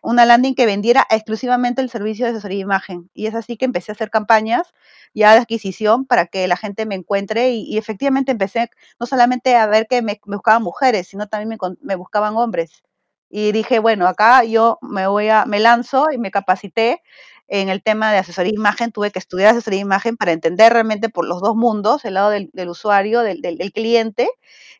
una 0.03 0.27
landing 0.27 0.55
que 0.55 0.67
vendiera 0.67 1.07
exclusivamente 1.11 1.81
el 1.83 1.91
servicio 1.91 2.27
de 2.27 2.33
asesoría 2.33 2.59
de 2.59 2.63
imagen. 2.63 3.11
Y 3.15 3.27
es 3.27 3.35
así 3.35 3.57
que 3.57 3.65
empecé 3.65 3.93
a 3.93 3.95
hacer 3.95 4.11
campañas 4.11 4.75
ya 5.15 5.33
de 5.33 5.41
adquisición 5.41 6.07
para 6.07 6.27
que 6.27 6.49
la 6.49 6.57
gente 6.57 6.87
me 6.87 6.97
encuentre 6.97 7.51
y, 7.53 7.79
efectivamente 7.79 8.33
empecé 8.33 8.71
no 8.99 9.07
solamente 9.07 9.57
a 9.57 9.67
ver 9.67 9.87
que 9.89 10.03
me, 10.03 10.21
buscaban 10.27 10.63
mujeres, 10.63 11.09
sino 11.09 11.29
también 11.29 11.49
me, 11.61 11.77
me 11.83 11.95
buscaban 11.97 12.37
hombres. 12.37 12.83
Y 13.31 13.53
dije, 13.53 13.79
bueno, 13.79 14.07
acá 14.09 14.45
yo 14.45 14.79
me 14.83 15.07
voy 15.07 15.29
a, 15.29 15.47
me 15.47 15.61
lanzo 15.61 16.11
y 16.13 16.19
me 16.19 16.31
capacité 16.31 17.03
en 17.53 17.69
el 17.69 17.83
tema 17.83 18.11
de 18.11 18.17
asesoría 18.17 18.51
de 18.51 18.57
imagen, 18.57 18.93
tuve 18.93 19.11
que 19.11 19.19
estudiar 19.19 19.51
asesoría 19.51 19.77
de 19.77 19.83
imagen 19.83 20.17
para 20.17 20.33
entender 20.33 20.73
realmente 20.73 21.11
por 21.11 21.29
los 21.29 21.43
dos 21.43 21.55
mundos, 21.55 22.03
el 22.07 22.15
lado 22.15 22.31
del, 22.31 22.51
usuario, 22.67 23.21
del, 23.21 23.73
cliente, 23.75 24.31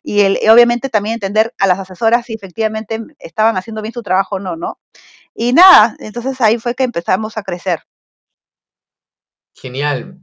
y, 0.01 0.21
el, 0.21 0.39
obviamente 0.49 0.89
también 0.89 1.13
entender 1.13 1.53
a 1.59 1.67
las 1.67 1.77
asesoras 1.77 2.25
si 2.25 2.33
efectivamente 2.33 2.99
estaban 3.19 3.57
haciendo 3.57 3.83
bien 3.83 3.93
su 3.93 4.01
trabajo 4.01 4.37
o 4.37 4.39
no, 4.39 4.55
¿no? 4.55 4.79
Y 5.35 5.53
nada, 5.53 5.95
entonces 5.99 6.41
ahí 6.41 6.57
fue 6.57 6.73
que 6.73 6.83
empezamos 6.83 7.37
a 7.37 7.43
crecer. 7.43 7.81
Genial. 9.53 10.19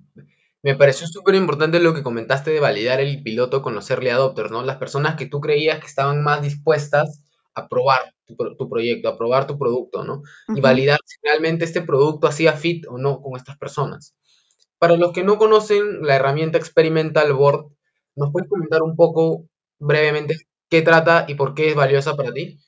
Me 0.62 0.74
pareció 0.74 1.06
súper 1.06 1.36
importante 1.36 1.78
lo 1.78 1.94
que 1.94 2.02
comentaste 2.02 2.50
de 2.50 2.58
validar 2.58 2.98
el 2.98 3.22
piloto 3.22 3.62
con 3.62 3.76
los 3.76 3.88
adopters, 3.92 4.50
¿no? 4.50 4.64
Las 4.64 4.78
personas 4.78 5.14
que 5.14 5.26
tú 5.26 5.40
creías 5.40 5.78
que 5.78 5.86
estaban 5.86 6.20
más 6.24 6.42
dispuestas 6.42 7.22
a 7.60 7.68
probar 7.68 8.14
tu, 8.26 8.68
proyecto, 8.68 9.08
a 9.08 9.18
probar 9.18 9.46
tu 9.46 9.58
producto, 9.58 10.04
¿no? 10.04 10.22
Y 10.54 10.60
validar 10.60 10.98
si 11.04 11.16
realmente 11.22 11.64
este 11.64 11.82
producto 11.82 12.26
hacía 12.26 12.52
fit 12.52 12.86
o 12.88 12.98
no 12.98 13.20
con 13.20 13.36
estas 13.36 13.56
personas. 13.56 14.14
Para 14.78 14.96
los 14.96 15.12
que 15.12 15.24
no 15.24 15.38
conocen 15.38 16.02
la 16.02 16.16
herramienta 16.16 16.58
Experimental 16.58 17.32
Board, 17.32 17.66
¿nos 18.16 18.32
puedes 18.32 18.48
comentar 18.48 18.82
un 18.82 18.96
poco 18.96 19.46
brevemente 19.78 20.36
qué 20.68 20.82
trata 20.82 21.26
y 21.28 21.34
por 21.34 21.54
qué 21.54 21.70
es 21.70 21.74
valiosa 21.74 22.16
para 22.16 22.32
ti? 22.32 22.58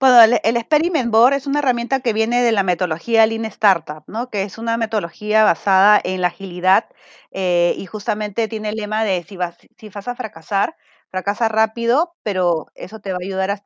Bueno, 0.00 0.22
el, 0.22 0.56
Experiment 0.56 1.10
Board 1.10 1.34
es 1.34 1.48
una 1.48 1.58
herramienta 1.58 1.98
que 2.00 2.12
viene 2.12 2.40
de 2.40 2.52
la 2.52 2.62
metodología 2.62 3.26
Lean 3.26 3.44
Startup, 3.46 4.04
¿no? 4.06 4.30
que 4.30 4.42
es 4.44 4.56
una 4.56 4.76
metodología 4.76 5.42
basada 5.42 6.00
en 6.04 6.20
la 6.20 6.28
agilidad 6.28 6.84
eh, 7.32 7.74
y 7.76 7.86
justamente 7.86 8.46
tiene 8.46 8.68
el 8.68 8.76
lema 8.76 9.02
de 9.02 9.24
si 9.24 9.36
vas, 9.36 9.56
si 9.76 9.88
vas 9.88 10.06
a 10.06 10.14
fracasar, 10.14 10.76
fracasa 11.10 11.48
rápido, 11.48 12.14
pero 12.22 12.66
eso 12.74 13.00
te 13.00 13.12
va 13.12 13.18
a 13.20 13.24
ayudar 13.24 13.50
a 13.50 13.58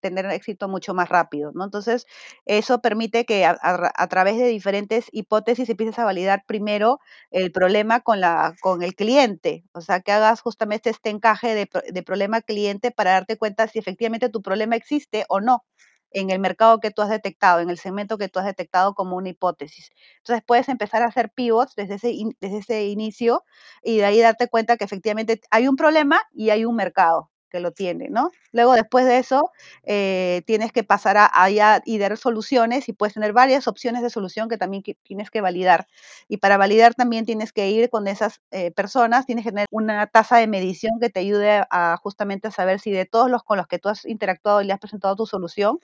tener 0.00 0.26
éxito 0.26 0.68
mucho 0.68 0.94
más 0.94 1.08
rápido, 1.08 1.52
¿no? 1.54 1.64
Entonces, 1.64 2.06
eso 2.44 2.80
permite 2.80 3.24
que 3.24 3.44
a, 3.46 4.08
través 4.08 4.36
de 4.38 4.46
diferentes 4.46 5.06
hipótesis 5.12 5.68
empieces 5.68 5.98
a 5.98 6.04
validar 6.04 6.44
primero 6.46 7.00
el 7.30 7.52
problema 7.52 8.00
con, 8.00 8.20
la, 8.20 8.54
con 8.60 8.82
el 8.82 8.94
cliente, 8.94 9.64
o 9.72 9.80
sea, 9.80 10.00
que 10.00 10.12
hagas 10.12 10.40
justamente 10.40 10.90
este 10.90 11.10
encaje 11.10 11.54
de, 11.54 11.68
de 11.92 12.02
problema 12.02 12.40
cliente 12.42 12.90
para 12.90 13.12
darte 13.12 13.36
cuenta 13.36 13.68
si 13.68 13.78
efectivamente 13.78 14.28
tu 14.28 14.42
problema 14.42 14.76
existe 14.76 15.24
o 15.28 15.40
no 15.40 15.64
en 16.12 16.30
el 16.30 16.38
mercado 16.40 16.80
que 16.80 16.90
tú 16.90 17.02
has 17.02 17.10
detectado, 17.10 17.60
en 17.60 17.70
el 17.70 17.78
segmento 17.78 18.18
que 18.18 18.28
tú 18.28 18.38
has 18.40 18.46
detectado 18.46 18.94
como 18.94 19.16
una 19.16 19.28
hipótesis. 19.30 19.90
Entonces 20.18 20.42
puedes 20.46 20.68
empezar 20.68 21.02
a 21.02 21.06
hacer 21.06 21.30
pivots 21.30 21.74
desde 21.76 21.94
ese, 21.96 22.14
desde 22.40 22.58
ese 22.58 22.86
inicio 22.86 23.44
y 23.82 23.98
de 23.98 24.04
ahí 24.06 24.20
darte 24.20 24.48
cuenta 24.48 24.76
que 24.76 24.84
efectivamente 24.84 25.40
hay 25.50 25.68
un 25.68 25.76
problema 25.76 26.20
y 26.32 26.50
hay 26.50 26.64
un 26.64 26.76
mercado 26.76 27.30
que 27.48 27.60
lo 27.60 27.72
tiene, 27.72 28.08
¿no? 28.10 28.30
Luego, 28.52 28.74
después 28.74 29.06
de 29.06 29.18
eso, 29.18 29.50
eh, 29.84 30.42
tienes 30.46 30.72
que 30.72 30.84
pasar 30.84 31.16
a, 31.16 31.30
a, 31.32 31.48
y 31.84 31.98
dar 31.98 32.16
soluciones 32.16 32.88
y 32.88 32.92
puedes 32.92 33.14
tener 33.14 33.32
varias 33.32 33.68
opciones 33.68 34.02
de 34.02 34.10
solución 34.10 34.48
que 34.48 34.58
también 34.58 34.82
tienes 35.02 35.30
que 35.30 35.40
validar. 35.40 35.86
Y 36.28 36.38
para 36.38 36.56
validar 36.56 36.94
también 36.94 37.24
tienes 37.24 37.52
que 37.52 37.70
ir 37.70 37.90
con 37.90 38.06
esas 38.08 38.40
eh, 38.50 38.70
personas, 38.70 39.26
tienes 39.26 39.44
que 39.44 39.50
tener 39.52 39.66
una 39.70 40.06
tasa 40.06 40.38
de 40.38 40.46
medición 40.46 41.00
que 41.00 41.10
te 41.10 41.20
ayude 41.20 41.64
a 41.70 41.96
justamente 42.02 42.48
a 42.48 42.50
saber 42.50 42.80
si 42.80 42.90
de 42.90 43.06
todos 43.06 43.30
los 43.30 43.42
con 43.42 43.58
los 43.58 43.66
que 43.66 43.78
tú 43.78 43.88
has 43.88 44.04
interactuado 44.04 44.60
y 44.62 44.64
le 44.64 44.72
has 44.72 44.80
presentado 44.80 45.16
tu 45.16 45.26
solución, 45.26 45.78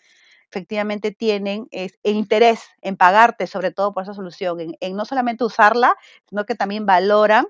efectivamente 0.50 1.10
tienen 1.10 1.66
es, 1.70 1.98
interés 2.02 2.60
en 2.82 2.96
pagarte, 2.96 3.46
sobre 3.46 3.72
todo 3.72 3.92
por 3.92 4.04
esa 4.04 4.14
solución, 4.14 4.76
en, 4.80 4.96
no 4.96 5.04
solamente 5.04 5.44
usarla, 5.44 5.96
sino 6.28 6.44
que 6.44 6.54
también 6.54 6.86
valoran 6.86 7.46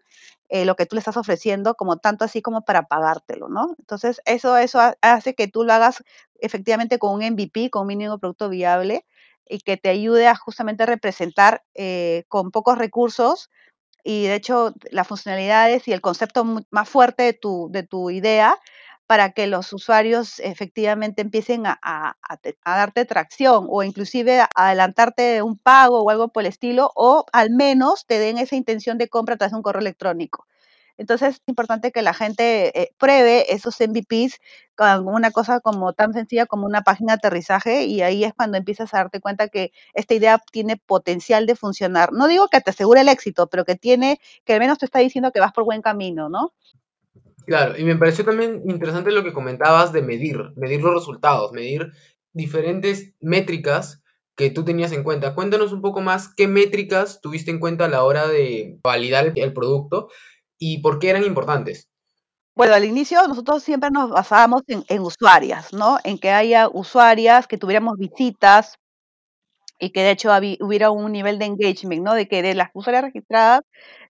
eh, 0.55 0.65
lo 0.65 0.77
que 0.77 0.87
tú 0.87 0.95
le 0.95 1.01
estás 1.01 1.17
ofreciendo, 1.17 1.75
como 1.75 1.97
tanto 1.97 2.25
así 2.25 2.41
como 2.41 2.65
para 2.65 2.87
pagártelo, 2.87 3.49
¿no? 3.49 3.75
Entonces, 3.81 4.21
eso, 4.25 4.57
eso 4.57 4.79
hace 5.01 5.35
que 5.35 5.49
tú 5.49 5.65
lo 5.65 5.73
hagas 5.73 6.05
efectivamente 6.39 7.01
con 7.01 7.13
un 7.13 7.25
MVP, 7.25 7.71
con 7.71 7.83
un 7.83 7.89
mínimo 7.89 8.19
producto 8.21 8.49
viable, 8.49 9.05
y 9.49 9.59
que 9.59 9.77
te 9.77 9.89
ayude 9.89 10.29
a 10.29 10.37
justamente 10.37 10.87
representar 10.87 11.65
eh, 11.75 12.23
con 12.29 12.53
pocos 12.53 12.79
recursos 12.79 13.51
y 14.05 14.27
de 14.29 14.37
hecho 14.37 14.75
las 14.93 15.09
funcionalidades 15.09 15.89
y 15.89 15.93
el 15.93 16.01
concepto 16.01 16.45
más 16.71 16.89
fuerte 16.89 17.25
de 17.25 17.33
tu, 17.33 17.69
de 17.73 17.83
tu 17.83 18.11
idea 18.11 18.57
para 19.07 19.33
que 19.33 19.47
los 19.47 19.73
usuarios 19.73 20.41
efectivamente 20.41 21.23
empiecen 21.23 21.65
a, 21.67 22.17
darte 22.65 23.05
tracción 23.05 23.67
o 23.69 23.83
inclusive 23.83 24.41
a 24.41 24.49
adelantarte 24.55 25.43
un 25.43 25.59
pago 25.59 26.03
o 26.03 26.11
algo 26.11 26.29
por 26.29 26.43
el 26.43 26.49
estilo, 26.49 26.91
o 26.95 27.25
al 27.33 27.51
menos 27.51 28.07
te 28.07 28.19
den 28.19 28.39
esa 28.39 28.57
intención 28.57 28.99
de 28.99 29.09
compra 29.09 29.37
de 29.37 29.55
un 29.55 29.63
correo 29.63 29.81
electrónico. 29.81 30.47
Entonces 30.97 31.37
es 31.37 31.43
importante 31.47 31.91
que 31.93 32.03
la 32.03 32.15
gente 32.15 32.81
eh, 32.81 32.95
pruebe 32.99 33.53
esos 33.53 33.81
MVPs 33.81 34.39
con 34.77 35.09
una 35.09 35.31
cosa 35.33 35.61
como 35.61 35.93
tan 35.93 36.13
sencilla 36.13 36.47
como 36.47 36.67
una 36.67 36.83
página 36.83 37.15
de 37.15 37.17
aterrizaje 37.17 37.85
y 37.85 38.03
ahí 38.03 38.25
es 38.25 38.33
cuando 38.35 38.59
empiezas 38.59 38.95
a 38.95 38.99
darte 38.99 39.21
cuenta 39.21 39.49
que 39.49 39.73
esta 39.95 40.15
idea 40.15 40.41
tiene 40.53 40.77
potencial 40.77 41.47
de 41.47 41.57
funcionar. 41.57 42.13
No 42.13 42.29
digo 42.29 42.49
que 42.49 42.61
te 42.61 42.71
asegure 42.71 43.01
el 43.01 43.09
éxito, 43.09 43.49
pero 43.49 43.65
que 43.65 43.75
tiene, 43.77 44.21
que 44.45 44.55
al 44.55 44.61
menos 44.61 44.79
te 44.79 44.87
está 44.87 45.01
diciendo 45.01 45.33
que 45.33 45.41
vas 45.41 45.53
por 45.53 45.65
buen 45.65 45.83
camino, 45.83 46.29
¿no? 46.29 46.53
Claro, 47.47 47.79
y 47.79 47.85
me 47.85 47.97
pareció 47.97 48.25
también 48.25 48.63
interesante 48.67 49.11
lo 49.11 49.23
que 49.23 49.33
comentabas 49.33 49.93
de 49.93 50.03
medir, 50.03 50.53
medir 50.57 50.81
los 50.81 50.95
resultados, 50.95 51.53
medir 51.53 51.93
diferentes 52.33 53.15
métricas 53.21 54.03
que 54.37 54.51
tú 54.51 54.65
tenías 54.65 54.93
en 54.93 55.05
cuenta. 55.05 55.35
Cuéntanos 55.35 55.73
un 55.73 55.81
poco 55.81 56.01
más 56.01 56.33
qué 56.35 56.49
métricas 56.49 57.21
tuviste 57.21 57.51
en 57.51 57.61
cuenta 57.61 57.85
a 57.85 57.89
la 57.89 58.05
hora 58.05 58.27
de 58.27 58.79
validar 58.83 59.33
el 59.37 59.53
producto 59.53 60.09
y 60.59 60.79
por 60.79 60.99
qué 60.99 61.11
eran 61.11 61.25
importantes. 61.25 61.89
Bueno, 62.57 62.75
al 62.75 62.85
inicio 62.85 63.27
nosotros 63.27 63.65
siempre 63.65 63.91
nos 63.91 64.11
basábamos 64.11 64.63
en, 64.69 65.01
usuarias, 65.01 65.73
¿no? 65.73 65.99
En 66.05 66.19
que 66.19 66.31
haya 66.31 66.69
usuarias, 66.69 67.49
que 67.49 67.59
tuviéramos 67.59 67.99
visitas, 67.99 68.77
y 69.79 69.91
que 69.91 70.03
de 70.03 70.11
hecho 70.13 70.31
hubiera 70.61 70.91
un 70.91 71.13
nivel 71.13 71.39
de 71.39 71.47
engagement, 71.47 72.03
¿no? 72.03 72.15
De 72.15 72.29
que 72.29 72.43
de 72.43 72.55
las 72.55 72.71
usuarias 72.75 73.05
registradas 73.05 73.63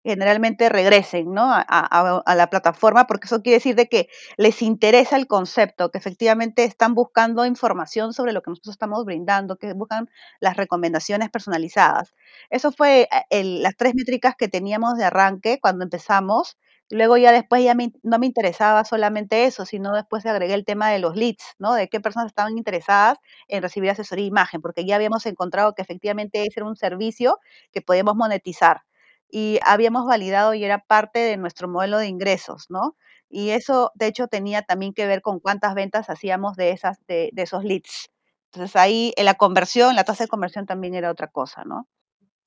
generalmente 0.04 0.68
regresen, 0.68 1.32
¿no? 1.32 1.44
A, 1.50 1.62
a, 1.62 2.34
la 2.34 2.50
plataforma, 2.50 3.06
porque 3.06 3.26
eso 3.26 3.40
quiere 3.42 3.56
decir 3.56 3.74
de 3.74 3.88
que 3.88 4.08
les 4.36 4.60
interesa 4.60 5.16
el 5.16 5.26
concepto, 5.26 5.90
que 5.90 5.98
efectivamente 5.98 6.64
están 6.64 6.94
buscando 6.94 7.46
información 7.46 8.12
sobre 8.12 8.32
lo 8.32 8.42
que 8.42 8.50
nosotros 8.50 8.74
estamos 8.74 9.04
brindando, 9.06 9.56
que 9.56 9.72
buscan 9.72 10.10
las 10.40 10.56
recomendaciones 10.58 11.30
personalizadas. 11.30 12.14
Eso 12.50 12.70
fue 12.70 13.08
eh, 13.30 13.44
las 13.44 13.76
tres 13.76 13.94
métricas 13.94 14.34
que 14.36 14.48
teníamos 14.48 14.98
de 14.98 15.04
arranque 15.04 15.58
cuando 15.60 15.84
empezamos 15.84 16.58
Luego 16.94 17.16
ya 17.16 17.32
después 17.32 17.64
ya 17.64 17.74
no 18.04 18.18
me 18.20 18.26
interesaba 18.26 18.84
solamente 18.84 19.46
eso, 19.46 19.66
sino 19.66 19.92
después 19.94 20.24
agregué 20.26 20.54
el 20.54 20.64
tema 20.64 20.90
de 20.90 21.00
los 21.00 21.16
leads, 21.16 21.42
¿no? 21.58 21.74
De 21.74 21.88
qué 21.88 21.98
personas 22.00 22.28
estaban 22.28 22.56
interesadas 22.56 23.18
en 23.48 23.62
recibir 23.62 23.90
asesoría 23.90 24.22
de 24.22 24.28
imagen, 24.28 24.60
porque 24.62 24.84
ya 24.86 24.94
habíamos 24.94 25.26
encontrado 25.26 25.74
que 25.74 25.82
efectivamente 25.82 26.42
ese 26.46 26.60
era 26.60 26.66
un 26.68 26.76
servicio 26.76 27.38
que 27.72 27.82
podíamos 27.82 28.14
monetizar 28.14 28.82
y 29.28 29.58
habíamos 29.64 30.06
validado 30.06 30.54
y 30.54 30.62
era 30.64 30.78
parte 30.78 31.18
de 31.18 31.36
nuestro 31.36 31.66
modelo 31.68 31.98
de 31.98 32.06
ingresos, 32.06 32.66
¿no? 32.68 32.96
Y 33.28 33.50
eso, 33.50 33.90
de 33.96 34.06
hecho, 34.06 34.28
tenía 34.28 34.62
también 34.62 34.94
que 34.94 35.06
ver 35.08 35.20
con 35.20 35.40
cuántas 35.40 35.74
ventas 35.74 36.08
hacíamos 36.10 36.54
de, 36.56 36.70
esas, 36.70 36.98
de, 37.08 37.30
esos 37.36 37.64
leads. 37.64 38.10
Entonces 38.52 38.76
ahí 38.76 39.12
en 39.16 39.24
la 39.24 39.34
conversión, 39.34 39.96
la 39.96 40.04
tasa 40.04 40.24
de 40.24 40.28
conversión 40.28 40.64
también 40.66 40.94
era 40.94 41.10
otra 41.10 41.26
cosa, 41.26 41.64
¿no? 41.64 41.88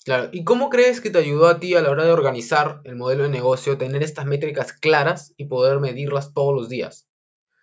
Claro, 0.07 0.29
¿y 0.31 0.45
cómo 0.45 0.69
crees 0.69 1.01
que 1.01 1.09
te 1.09 1.17
ayudó 1.19 1.47
a 1.47 1.59
ti 1.59 1.75
a 1.75 1.81
la 1.81 1.91
hora 1.91 2.05
de 2.05 2.11
organizar 2.11 2.79
el 2.85 2.95
modelo 2.95 3.23
de 3.23 3.29
negocio, 3.29 3.77
tener 3.77 4.03
estas 4.03 4.25
métricas 4.25 4.71
claras 4.71 5.33
y 5.35 5.47
poder 5.47 5.81
medirlas 5.81 6.33
todos 6.33 6.55
los 6.55 6.69
días? 6.69 7.06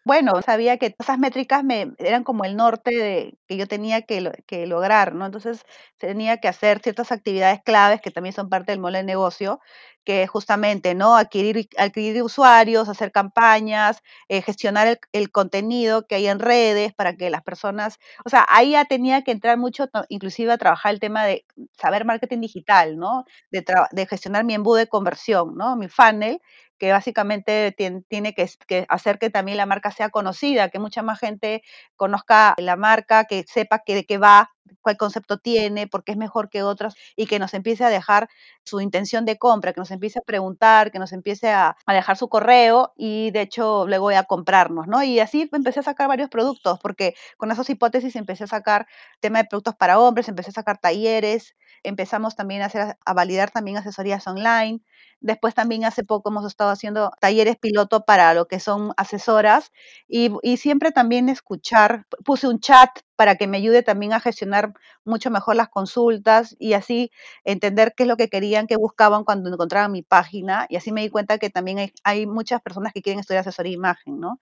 Bueno, 0.07 0.43
sabía 0.43 0.77
que 0.77 0.95
esas 0.99 1.19
métricas 1.19 1.65
me 1.65 1.93
eran 1.99 2.25
como 2.25 2.45
el 2.45 2.57
norte 2.57 2.91
de 2.95 3.39
que 3.49 3.57
yo 3.57 3.67
tenía 3.67 4.03
que, 4.03 4.31
que 4.47 4.67
lograr, 4.67 5.15
¿no? 5.15 5.25
Entonces, 5.25 5.63
tenía 5.97 6.37
que 6.39 6.49
hacer 6.49 6.81
ciertas 6.83 7.11
actividades 7.11 7.63
claves 7.65 8.03
que 8.03 8.11
también 8.11 8.35
son 8.35 8.51
parte 8.51 8.73
del 8.73 8.81
modelo 8.81 8.99
de 8.99 9.05
negocio, 9.05 9.61
que 10.05 10.27
justamente, 10.27 10.95
¿no? 10.95 11.17
Adquirir, 11.17 11.69
adquirir 11.79 12.23
usuarios, 12.23 12.91
hacer 12.91 13.13
campañas, 13.13 14.03
eh, 14.29 14.43
gestionar 14.43 14.87
el, 14.89 14.99
el, 15.13 15.31
contenido 15.31 16.07
que 16.07 16.17
hay 16.17 16.27
en 16.27 16.39
redes 16.39 16.93
para 16.93 17.17
que 17.17 17.31
las 17.31 17.43
personas, 17.43 17.99
o 18.27 18.29
sea, 18.29 18.45
ahí 18.51 18.73
ya 18.73 18.85
tenía 18.85 19.23
que 19.25 19.31
entrar 19.33 19.57
mucho, 19.57 19.87
inclusive 20.11 20.53
a 20.53 20.59
trabajar 20.59 20.93
el 20.93 21.01
tema 21.01 21.25
de 21.25 21.47
saber 21.81 22.05
marketing 22.05 22.41
digital, 22.41 22.99
¿no? 22.99 23.25
De, 23.51 23.65
de 23.93 24.07
gestionar 24.07 24.45
mi 24.45 24.53
embudo 24.53 24.77
de 24.77 24.87
conversión, 24.87 25.55
¿no? 25.57 25.77
Mi 25.77 25.89
funnel 25.89 26.41
que 26.85 26.93
básicamente 26.93 27.75
tiene 27.75 28.35
que, 28.35 28.87
hacer 28.91 29.19
que 29.19 29.31
también 29.31 29.57
la 29.57 29.65
marca 29.65 29.91
sea 29.91 30.11
conocida, 30.11 30.69
que 30.69 30.79
mucha 30.79 31.03
más 31.03 31.19
gente 31.19 31.63
conozca 31.97 32.55
la 32.59 32.77
marca, 32.77 33.25
que 33.25 33.47
sepa 33.49 33.79
que, 33.79 33.95
de 33.95 34.05
qué 34.05 34.19
va, 34.19 34.51
cuál 34.83 34.97
concepto 34.97 35.39
tiene, 35.39 35.87
por 35.87 36.05
qué 36.05 36.13
es 36.13 36.19
mejor 36.19 36.51
que 36.51 36.63
otras 36.63 36.95
y 37.17 37.27
que 37.27 37.39
nos 37.39 37.55
empiece 37.55 37.85
a 37.85 37.89
dejar 37.89 38.29
su 38.65 38.81
intención 38.81 39.25
de 39.25 39.39
compra, 39.39 39.73
que 39.73 39.81
nos 39.81 39.91
empiece 39.91 40.19
a 40.19 40.23
preguntar, 40.23 40.91
que 40.91 40.99
nos 40.99 41.13
empiece 41.13 41.51
a, 41.51 41.77
dejar 41.87 42.17
su 42.17 42.29
correo 42.29 42.93
y 42.97 43.31
de 43.31 43.43
hecho 43.43 43.87
luego 43.87 44.05
voy 44.05 44.15
a 44.15 44.25
comprarnos, 44.25 44.87
¿no? 44.87 45.03
Y 45.03 45.21
así 45.21 45.49
empecé 45.53 45.81
a 45.81 45.83
sacar 45.85 46.09
varios 46.09 46.29
productos, 46.29 46.79
porque 46.81 47.15
con 47.37 47.51
esas 47.51 47.69
hipótesis 47.71 48.17
empecé 48.17 48.45
a 48.45 48.49
sacar 48.49 48.87
tema 49.21 49.39
de 49.39 49.45
productos 49.49 49.75
para 49.77 49.99
hombres, 49.99 50.29
empecé 50.29 50.51
a 50.51 50.55
sacar 50.55 50.79
talleres, 50.79 51.55
empezamos 51.85 52.35
también 52.35 52.63
a, 52.63 52.67
hacer, 52.67 52.97
a 53.05 53.13
validar 53.15 53.51
también 53.51 53.77
asesorías 53.77 54.27
online. 54.27 54.81
Después 55.21 55.55
también 55.55 55.85
hace 55.85 56.03
poco 56.05 56.31
hemos 56.31 56.45
estado 56.47 56.71
haciendo 56.71 57.13
talleres 57.21 57.57
piloto 57.57 58.05
para 58.05 58.35
lo 58.35 58.47
que 58.47 58.61
son 58.61 58.93
asesoras 58.97 59.71
y, 60.09 60.33
y 60.43 60.57
siempre 60.57 60.91
también 60.93 61.29
escuchar, 61.29 62.07
puse 62.25 62.49
un 62.49 62.61
chat 62.61 62.91
para 63.17 63.37
que 63.37 63.47
me 63.47 63.59
ayude 63.59 63.83
también 63.83 64.13
a 64.13 64.21
gestionar 64.21 64.75
mucho 65.05 65.31
mejor 65.31 65.57
las 65.57 65.69
consultas 65.69 66.57
y 66.59 66.73
así 66.75 67.11
entender 67.45 67.95
qué 67.97 68.05
es 68.05 68.09
lo 68.09 68.17
que 68.17 68.29
querían, 68.29 68.67
qué 68.67 68.77
buscaban 68.77 69.25
cuando 69.25 69.51
encontraban 69.51 69.93
mi 69.93 70.03
página 70.03 70.67
y 70.69 70.77
así 70.77 70.93
me 70.93 71.03
di 71.03 71.11
cuenta 71.11 71.39
que 71.39 71.51
también 71.51 71.93
hay, 72.03 72.27
muchas 72.27 72.61
personas 72.63 72.93
que 72.93 73.03
quieren 73.03 73.21
estudiar 73.21 73.41
asesoría 73.43 73.71
de 73.71 73.77
imagen, 73.77 74.21
¿no? 74.21 74.41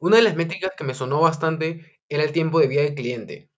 Una 0.00 0.16
de 0.16 0.22
las 0.22 0.36
métricas 0.36 0.72
que 0.76 0.84
me 0.84 0.94
sonó 0.94 1.20
bastante 1.20 2.00
era 2.08 2.22
el 2.22 2.32
tiempo 2.32 2.60
de 2.60 2.68
vida 2.68 2.82
del 2.82 2.94
cliente. 2.94 3.50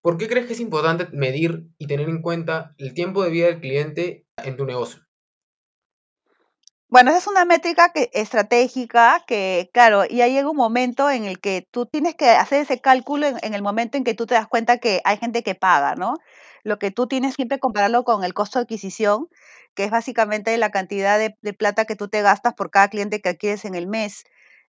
¿Por 0.00 0.18
qué 0.18 0.28
crees 0.28 0.46
que 0.46 0.52
es 0.52 0.60
importante 0.60 1.08
medir 1.12 1.66
y 1.78 1.86
tener 1.86 2.08
en 2.08 2.22
cuenta 2.22 2.74
el 2.78 2.94
tiempo 2.94 3.24
de 3.24 3.30
vida 3.30 3.46
del 3.46 3.60
cliente 3.60 4.26
en 4.36 4.56
tu 4.56 4.66
negocio? 4.66 5.03
Bueno, 6.94 7.10
esa 7.10 7.18
es 7.18 7.26
una 7.26 7.44
métrica 7.44 7.90
estratégica 8.12 9.24
que, 9.26 9.68
claro, 9.74 10.04
y 10.08 10.20
ahí 10.20 10.32
llega 10.32 10.48
un 10.48 10.56
momento 10.56 11.10
en 11.10 11.24
el 11.24 11.40
que 11.40 11.66
tú 11.72 11.86
tienes 11.86 12.14
que 12.14 12.30
hacer 12.30 12.62
ese 12.62 12.80
cálculo 12.80 13.26
en, 13.26 13.52
el 13.52 13.62
momento 13.62 13.96
en 13.98 14.04
que 14.04 14.14
tú 14.14 14.26
te 14.26 14.34
das 14.34 14.46
cuenta 14.46 14.78
que 14.78 15.00
hay 15.04 15.16
gente 15.16 15.42
que 15.42 15.56
paga, 15.56 15.96
¿no? 15.96 16.18
Lo 16.62 16.78
que 16.78 16.92
tú 16.92 17.08
tienes 17.08 17.34
siempre 17.34 17.58
compararlo 17.58 18.04
con 18.04 18.22
el 18.22 18.32
costo 18.32 18.60
de 18.60 18.62
adquisición, 18.62 19.26
que 19.74 19.82
es 19.82 19.90
básicamente 19.90 20.56
la 20.56 20.70
cantidad 20.70 21.18
de, 21.18 21.36
de 21.42 21.52
plata 21.52 21.84
que 21.84 21.96
tú 21.96 22.06
te 22.06 22.22
gastas 22.22 22.54
por 22.54 22.70
cada 22.70 22.86
cliente 22.88 23.20
que 23.20 23.30
adquieres 23.30 23.64
en 23.64 23.74
el 23.74 23.88
mes. 23.88 24.22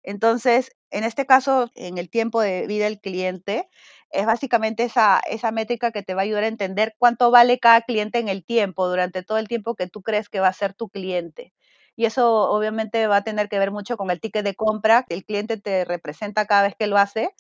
Entonces, 0.03 0.71
en 0.91 1.05
este 1.05 1.27
caso, 1.27 1.71
en 1.75 1.99
el 1.99 2.09
tiempo 2.09 2.41
de 2.41 2.67
vida 2.67 2.85
del 2.85 3.01
cliente, 3.01 3.69
es 4.11 4.25
básicamente 4.25 4.85
esa, 4.85 5.21
esa 5.29 5.53
métrica 5.53 5.93
que 5.93 6.03
te 6.03 6.15
va 6.15 6.23
a 6.23 6.25
ayudar 6.25 6.45
a 6.45 6.49
entender 6.49 6.95
cuánto 6.99 7.31
vale 7.31 7.59
cada 7.59 7.83
cliente 7.83 8.19
en 8.19 8.29
el 8.31 8.47
tiempo, 8.47 8.89
durante 8.89 9.23
todo 9.23 9.37
el 9.37 9.47
tiempo 9.49 9.75
que 9.75 9.89
tú 9.89 10.01
crees 10.01 10.31
que 10.31 10.41
va 10.41 10.49
a 10.49 10.53
ser 10.55 10.73
tu 10.73 10.89
cliente. 10.89 11.53
Y 11.97 12.07
eso 12.07 12.51
obviamente 12.51 13.07
va 13.07 13.17
a 13.19 13.25
tener 13.25 13.49
que 13.49 13.59
ver 13.59 13.71
mucho 13.71 13.97
con 13.97 14.11
el 14.11 14.21
ticket 14.21 14.45
de 14.45 14.55
compra 14.55 15.05
que 15.05 15.15
el 15.15 15.25
cliente 15.25 15.57
te 15.59 15.85
representa 15.85 16.47
cada 16.47 16.63
vez 16.63 16.75
que 16.77 16.87
lo 16.87 16.99
hace 16.99 17.31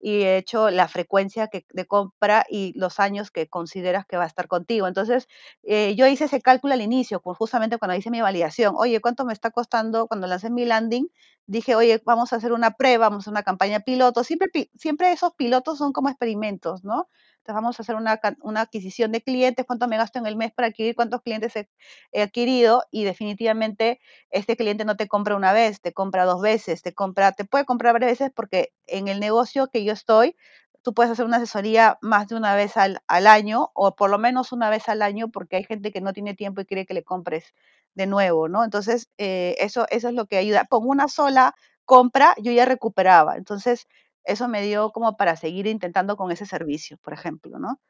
y 0.00 0.18
de 0.20 0.36
hecho 0.38 0.70
la 0.70 0.88
frecuencia 0.88 1.48
que, 1.48 1.64
de 1.72 1.86
compra 1.86 2.44
y 2.48 2.72
los 2.78 3.00
años 3.00 3.30
que 3.30 3.48
consideras 3.48 4.06
que 4.06 4.16
va 4.16 4.24
a 4.24 4.26
estar 4.26 4.48
contigo. 4.48 4.86
Entonces, 4.86 5.28
eh, 5.62 5.94
yo 5.96 6.06
hice 6.06 6.24
ese 6.24 6.40
cálculo 6.42 6.74
al 6.74 6.82
inicio, 6.82 7.20
justamente 7.24 7.78
cuando 7.78 7.96
hice 7.96 8.10
mi 8.10 8.20
validación. 8.20 8.74
Oye, 8.76 9.00
¿cuánto 9.00 9.24
me 9.24 9.32
está 9.32 9.50
costando 9.50 10.06
cuando 10.06 10.26
lancé 10.26 10.50
mi 10.50 10.64
landing? 10.64 11.08
Dije, 11.46 11.74
oye, 11.74 12.00
vamos 12.04 12.32
a 12.32 12.36
hacer 12.36 12.52
una 12.52 12.72
prueba, 12.72 13.08
vamos 13.08 13.22
a 13.22 13.24
hacer 13.24 13.32
una 13.32 13.42
campaña 13.42 13.80
piloto. 13.80 14.24
Siempre, 14.24 14.48
siempre 14.76 15.12
esos 15.12 15.32
pilotos 15.34 15.78
son 15.78 15.92
como 15.92 16.08
experimentos, 16.08 16.84
¿no? 16.84 17.08
Vamos 17.52 17.78
a 17.78 17.82
hacer 17.82 17.96
una, 17.96 18.20
una, 18.42 18.62
adquisición 18.62 19.12
de 19.12 19.22
clientes, 19.22 19.66
cuánto 19.66 19.88
me 19.88 19.96
gasto 19.96 20.18
en 20.18 20.26
el 20.26 20.36
mes 20.36 20.52
para 20.52 20.68
adquirir, 20.68 20.94
cuántos 20.94 21.22
clientes 21.22 21.54
he, 21.56 22.22
adquirido 22.22 22.84
y 22.90 23.04
definitivamente 23.04 24.00
este 24.30 24.56
cliente 24.56 24.84
no 24.84 24.96
te 24.96 25.08
compra 25.08 25.36
una 25.36 25.52
vez, 25.52 25.80
te 25.80 25.92
compra 25.92 26.24
dos 26.24 26.40
veces, 26.40 26.82
te 26.82 26.94
compra, 26.94 27.32
te 27.32 27.44
puede 27.44 27.64
comprar 27.64 27.92
varias 27.92 28.12
veces 28.12 28.32
porque 28.34 28.72
en 28.86 29.08
el 29.08 29.20
negocio 29.20 29.68
que 29.68 29.84
yo 29.84 29.92
estoy, 29.92 30.36
tú 30.82 30.94
puedes 30.94 31.12
hacer 31.12 31.24
una 31.24 31.38
asesoría 31.38 31.98
más 32.02 32.28
de 32.28 32.36
una 32.36 32.54
vez 32.54 32.76
al, 32.76 33.00
al 33.08 33.26
año 33.26 33.70
o 33.74 33.96
por 33.96 34.10
lo 34.10 34.18
menos 34.18 34.52
una 34.52 34.70
vez 34.70 34.88
al 34.88 35.02
año 35.02 35.28
porque 35.30 35.56
hay 35.56 35.64
gente 35.64 35.92
que 35.92 36.00
no 36.00 36.12
tiene 36.12 36.34
tiempo 36.34 36.60
y 36.60 36.66
quiere 36.66 36.86
que 36.86 36.94
le 36.94 37.04
compres 37.04 37.54
de 37.94 38.06
nuevo, 38.06 38.48
¿no? 38.48 38.64
Entonces, 38.64 39.08
eh, 39.18 39.56
eso, 39.58 39.86
eso 39.90 40.08
es 40.08 40.14
lo 40.14 40.26
que 40.26 40.36
ayuda. 40.36 40.66
Con 40.66 40.86
una 40.86 41.08
sola 41.08 41.54
compra 41.84 42.34
yo 42.38 42.52
ya 42.52 42.64
recuperaba. 42.64 43.36
Entonces, 43.36 43.86
eso 44.24 44.48
me 44.48 44.62
dio 44.62 44.90
como 44.90 45.16
para 45.16 45.36
seguir 45.36 45.66
intentando 45.66 46.16
con 46.16 46.30
ese 46.30 46.46
servicio, 46.46 46.98
por 47.02 47.12
ejemplo, 47.12 47.58
¿no? 47.58 47.80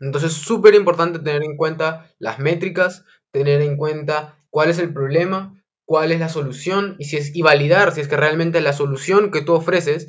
Entonces, 0.00 0.32
súper 0.32 0.74
importante 0.74 1.18
tener 1.18 1.44
en 1.44 1.56
cuenta 1.56 2.10
las 2.18 2.38
métricas, 2.38 3.04
tener 3.30 3.60
en 3.60 3.76
cuenta 3.76 4.42
cuál 4.50 4.70
es 4.70 4.78
el 4.78 4.92
problema, 4.92 5.62
cuál 5.86 6.12
es 6.12 6.18
la 6.18 6.28
solución 6.28 6.96
y, 6.98 7.04
si 7.04 7.18
es, 7.18 7.36
y 7.36 7.42
validar 7.42 7.92
si 7.92 8.00
es 8.00 8.08
que 8.08 8.16
realmente 8.16 8.60
la 8.60 8.72
solución 8.72 9.30
que 9.30 9.42
tú 9.42 9.52
ofreces 9.52 10.08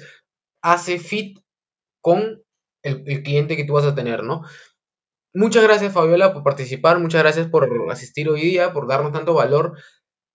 hace 0.63 0.99
fit 0.99 1.39
con 2.01 2.43
el, 2.81 3.03
el 3.05 3.23
cliente 3.23 3.55
que 3.55 3.65
tú 3.65 3.73
vas 3.73 3.85
a 3.85 3.93
tener, 3.93 4.23
¿no? 4.23 4.43
Muchas 5.33 5.63
gracias 5.63 5.93
Fabiola 5.93 6.33
por 6.33 6.43
participar, 6.43 6.97
muchas 6.99 7.21
gracias 7.21 7.47
por 7.47 7.69
asistir 7.91 8.29
hoy 8.29 8.41
día, 8.41 8.71
por 8.71 8.87
darnos 8.87 9.11
tanto 9.11 9.33
valor. 9.33 9.77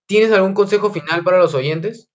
¿Tienes 0.07 0.31
algún 0.31 0.53
consejo 0.53 0.91
final 0.91 1.23
para 1.23 1.39
los 1.39 1.55
oyentes? 1.55 2.10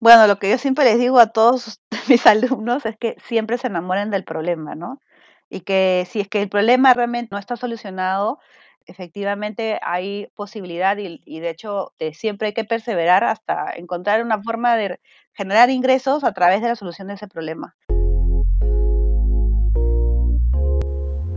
Bueno, 0.00 0.26
lo 0.26 0.38
que 0.38 0.50
yo 0.50 0.58
siempre 0.58 0.84
les 0.84 0.98
digo 0.98 1.18
a 1.18 1.28
todos 1.28 1.80
mis 2.08 2.26
alumnos 2.26 2.84
es 2.86 2.96
que 2.96 3.16
siempre 3.24 3.58
se 3.58 3.68
enamoren 3.68 4.10
del 4.10 4.24
problema, 4.24 4.74
¿no? 4.74 5.00
Y 5.48 5.60
que 5.60 6.06
si 6.10 6.20
es 6.20 6.28
que 6.28 6.42
el 6.42 6.48
problema 6.48 6.94
realmente 6.94 7.28
no 7.32 7.38
está 7.38 7.56
solucionado, 7.56 8.38
efectivamente 8.86 9.78
hay 9.82 10.28
posibilidad 10.34 10.96
y, 10.98 11.40
de 11.40 11.50
hecho 11.50 11.92
eh, 11.98 12.12
siempre 12.12 12.48
hay 12.48 12.54
que 12.54 12.64
perseverar 12.64 13.24
hasta 13.24 13.72
encontrar 13.76 14.22
una 14.22 14.42
forma 14.42 14.76
de 14.76 15.00
generar 15.32 15.70
ingresos 15.70 16.24
a 16.24 16.32
través 16.32 16.60
de 16.60 16.68
la 16.68 16.76
solución 16.76 17.08
de 17.08 17.14
ese 17.14 17.28
problema. 17.28 17.74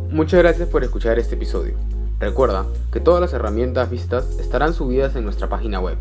Muchas 0.09 0.39
gracias 0.39 0.67
por 0.69 0.83
escuchar 0.83 1.19
este 1.19 1.35
episodio. 1.35 1.75
Recuerda 2.19 2.65
que 2.91 2.99
todas 2.99 3.21
las 3.21 3.33
herramientas 3.33 3.89
vistas 3.89 4.39
estarán 4.39 4.73
subidas 4.73 5.15
en 5.15 5.23
nuestra 5.23 5.47
página 5.47 5.79
web, 5.79 5.97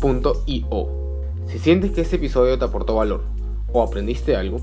culturastartup.io. 0.00 0.88
Si 1.46 1.58
sientes 1.58 1.92
que 1.92 2.00
este 2.00 2.16
episodio 2.16 2.58
te 2.58 2.64
aportó 2.64 2.96
valor 2.96 3.24
o 3.72 3.82
aprendiste 3.82 4.36
algo, 4.36 4.60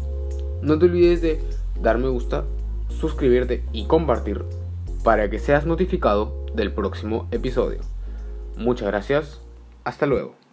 no 0.62 0.78
te 0.78 0.86
olvides 0.86 1.22
de 1.22 1.42
dar 1.82 1.98
me 1.98 2.10
gusta, 2.10 2.46
suscribirte 2.90 3.64
y 3.72 3.86
compartir 3.86 4.44
para 5.04 5.30
que 5.30 5.40
seas 5.40 5.66
notificado 5.66 6.46
del 6.54 6.74
próximo 6.74 7.28
episodio. 7.32 7.80
Muchas 8.58 8.88
gracias, 8.88 9.42
hasta 9.84 10.06
luego. 10.06 10.47